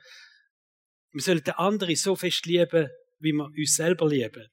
[1.12, 2.88] Wir sollen den anderen so fest lieben,
[3.18, 4.48] wie wir uns selber lieben.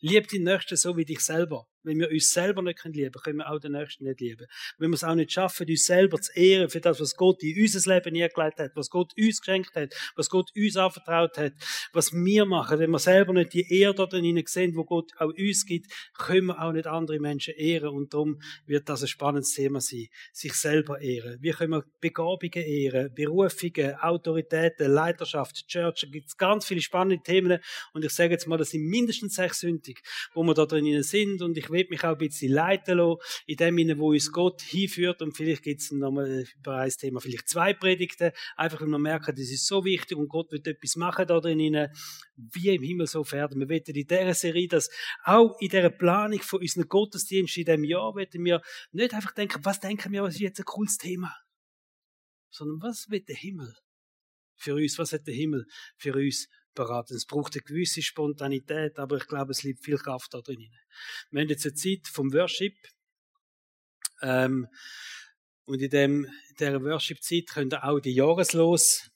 [0.00, 1.66] Lieb den Nächsten so wie dich selber.
[1.86, 4.46] Wenn wir uns selber nicht lieben können, können wir auch den Nächsten nicht lieben.
[4.78, 7.60] Wenn wir es auch nicht schaffen, uns selber zu ehren für das, was Gott in
[7.60, 11.52] unser Leben hingelegt hat, was Gott uns geschenkt hat, was Gott uns anvertraut hat,
[11.92, 15.32] was wir machen, wenn wir selber nicht die Ehre dort drinnen sehen, wo Gott auch
[15.32, 17.90] uns gibt, können wir auch nicht andere Menschen ehren.
[17.90, 20.06] Und darum wird das ein spannendes Thema sein.
[20.32, 21.38] Sich selber ehren.
[21.40, 27.22] Wie können wir Begabungen ehren, Berufungen, Autoritäten, Leiterschaft, Church, da gibt es ganz viele spannende
[27.22, 27.58] Themen.
[27.92, 30.02] Und ich sage jetzt mal, das sind mindestens sechs Sündig,
[30.34, 31.42] wo wir da drinnen sind.
[31.42, 35.22] Und ich mich auch ein bisschen leiten lassen, in dem Sinne, wo uns Gott hinführt.
[35.22, 39.34] Und vielleicht gibt es nochmal über ein Thema, vielleicht zwei Predigten, einfach wenn wir merken,
[39.34, 41.88] das ist so wichtig und Gott wird etwas machen da drinnen,
[42.36, 43.60] wie im Himmel so werden.
[43.60, 44.90] Wir wollen in dieser Serie, dass
[45.24, 48.62] auch in dieser Planung von unseren Gottesdiensten in diesem Jahr, wollen wir
[48.92, 51.34] nicht einfach denken, was denken wir, was ist jetzt ein cooles Thema,
[52.50, 53.74] sondern was wird der Himmel
[54.56, 55.66] für uns, was hat der Himmel
[55.96, 57.16] für uns beraten.
[57.16, 60.70] Es braucht eine gewisse Spontanität, aber ich glaube, es liegt viel Kraft da drin.
[61.30, 62.76] Wir haben jetzt eine Zeit vom Worship.
[64.22, 64.68] Ähm,
[65.64, 69.10] und in, dem, in dieser Worship-Zeit könnt ihr auch die Jahreslos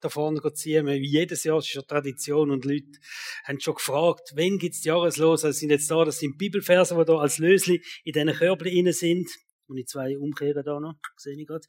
[0.00, 0.86] da vorne ziehen.
[0.86, 2.98] Wie jedes Jahr ist ja Tradition und Leute
[3.44, 5.44] haben schon gefragt, wann gibt's die Jahreslos?
[5.44, 9.30] Also sind jetzt da, das sind Bibelverse, die da als Lösli in diesen Körbchen sind.
[9.66, 11.66] Und die zwei umkehren da noch, sehe ich gerade.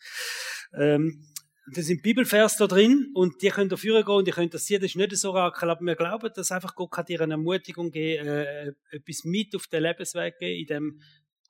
[0.74, 1.28] Ähm,
[1.74, 4.82] das sind Bibelvers da drin und die können dafür gehen und die können das sehen,
[4.82, 7.91] das ist nicht so rakel, aber wir glauben, dass einfach Gott kann dir eine Ermutigung
[7.91, 11.01] geben, äh, etwas mit auf den Lebensweg geben, in dem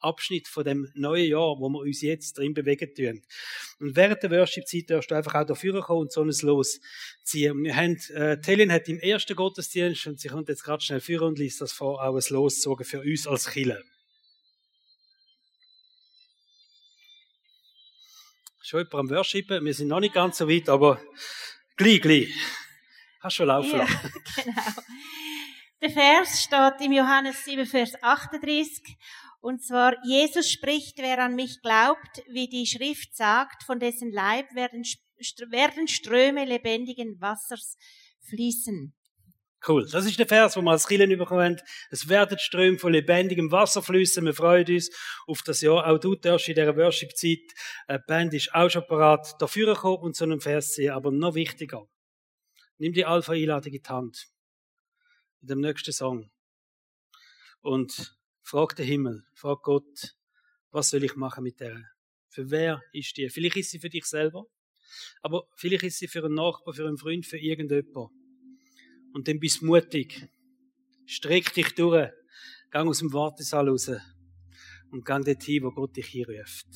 [0.01, 3.21] Abschnitt von dem neuen Jahr, wo wir uns jetzt drin bewegen tun.
[3.79, 6.79] Und während der Worship-Zeit darfst du einfach auch dafür kommen und so ein Los
[7.23, 7.51] ziehen.
[7.53, 11.01] Und wir haben, äh, Telin hat im ersten Gottesdienst, und sie kommt jetzt gerade schnell
[11.01, 13.79] führen und liest das vor, auch ein Los für uns als Killer.
[18.71, 19.65] Schon jemand am Worshipen.
[19.65, 21.01] Wir sind noch nicht ganz so weit, aber
[21.75, 22.33] gleich, gleich.
[23.19, 23.85] Hast schon laufen ja,
[24.37, 24.61] genau.
[25.81, 28.81] Der Vers steht im Johannes 7, Vers 38.
[29.41, 34.55] Und zwar, Jesus spricht, wer an mich glaubt, wie die Schrift sagt, von dessen Leib
[34.55, 34.85] werden,
[35.49, 37.75] werden Ströme lebendigen Wassers
[38.29, 38.95] fließen.
[39.67, 39.87] Cool.
[39.87, 41.57] Das ist der Vers, wo wir als bekommen haben.
[41.91, 44.25] Es werden Ströme von lebendigem Wasser fließen.
[44.25, 44.89] Wir freuen uns
[45.27, 45.85] auf das Jahr.
[45.87, 47.53] Auch du darfst in dieser Worship-Zeit,
[47.87, 50.93] äh, die Band ist auch schon parat, dafür kommen und so einen Vers sehen.
[50.93, 51.87] Aber noch wichtiger.
[52.79, 54.27] Nimm die Alpha-Einladung in die Hand.
[55.41, 56.31] In dem nächsten Song.
[57.61, 59.23] Und frag den Himmel.
[59.35, 60.15] Frag Gott,
[60.71, 61.83] was soll ich machen mit der?
[62.29, 63.29] Für wer ist die?
[63.29, 64.45] Vielleicht ist sie für dich selber.
[65.21, 68.20] Aber vielleicht ist sie für einen Nachbar, für einen Freund, für irgendjemanden.
[69.13, 70.29] Und dann bist du mutig.
[71.05, 72.09] Streck dich durch.
[72.69, 73.91] Gang aus dem Wartesaal raus.
[74.91, 76.67] Und gang dorthin, wo Gott dich hinruft.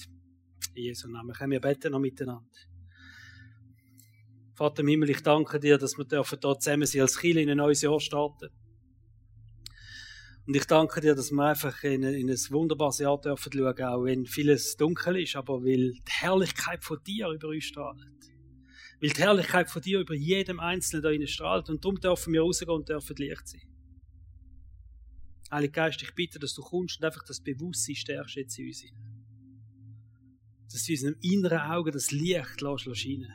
[0.73, 1.33] In Jesu Namen.
[1.33, 2.49] Können wir beten noch miteinander?
[4.55, 7.57] Vater im Himmel, ich danke dir, dass wir dort zusammen sein als Kiel in ein
[7.57, 8.49] neues Jahr starten.
[10.47, 14.03] Und ich danke dir, dass wir einfach in, in ein wunderbares Jahr dürfen schauen, auch
[14.03, 17.97] wenn vieles dunkel ist, aber weil die Herrlichkeit von dir über uns strahlt.
[19.05, 21.69] Weil die Herrlichkeit von dir über jedem Einzelnen da innen strahlt.
[21.69, 23.61] Und darum dürfen wir rausgehen und dürfen Licht sein.
[25.51, 28.83] Heilige Geist, ich bitte, dass du kommst und einfach das Bewusstsein stärkst jetzt in uns
[30.71, 33.27] Dass du in unserem inneren Auge das Licht lässt, lässt rein.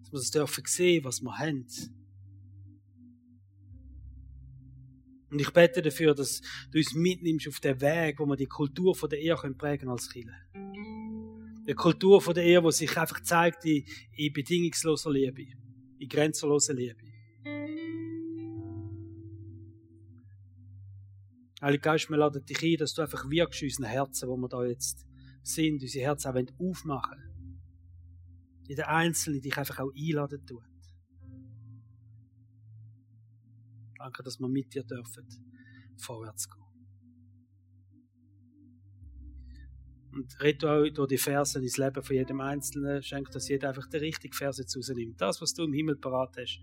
[0.00, 1.66] Dass wir das dürfen sehen, was wir haben.
[5.30, 8.94] Und ich bete dafür, dass du uns mitnimmst auf den Weg, wo wir die Kultur
[8.94, 10.34] von der Ehe prägen können als Kirche.
[11.64, 13.84] Eine Kultur von der Ehe, die sich einfach zeigt in,
[14.16, 15.46] in bedingungsloser Liebe,
[15.98, 17.12] in grenzenloser Liebe.
[21.60, 24.48] Heilige Geist, wir laden dich ein, dass du einfach wirkst in unseren Herzen, wo wir
[24.48, 25.06] da jetzt
[25.44, 27.62] sind, unsere Herzen auch aufmachen wollen.
[28.66, 30.64] In den Einzelnen dich einfach auch einladen tut.
[33.96, 35.28] Danke, dass wir mit dir dürfen
[35.96, 36.61] vorwärts gehen.
[40.12, 43.02] Und red auch durch die Verse ins Leben von jedem Einzelnen.
[43.02, 45.20] Schenk, dass jeder einfach die richtige Verse jetzt rausnimmt.
[45.20, 46.60] Das, was du im Himmel parat hast,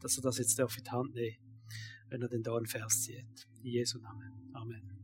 [0.00, 1.36] dass er das jetzt in die Hand nehmen
[2.10, 3.46] wenn er den da einen Vers zieht.
[3.62, 4.32] In Jesu Namen.
[4.52, 4.97] Amen.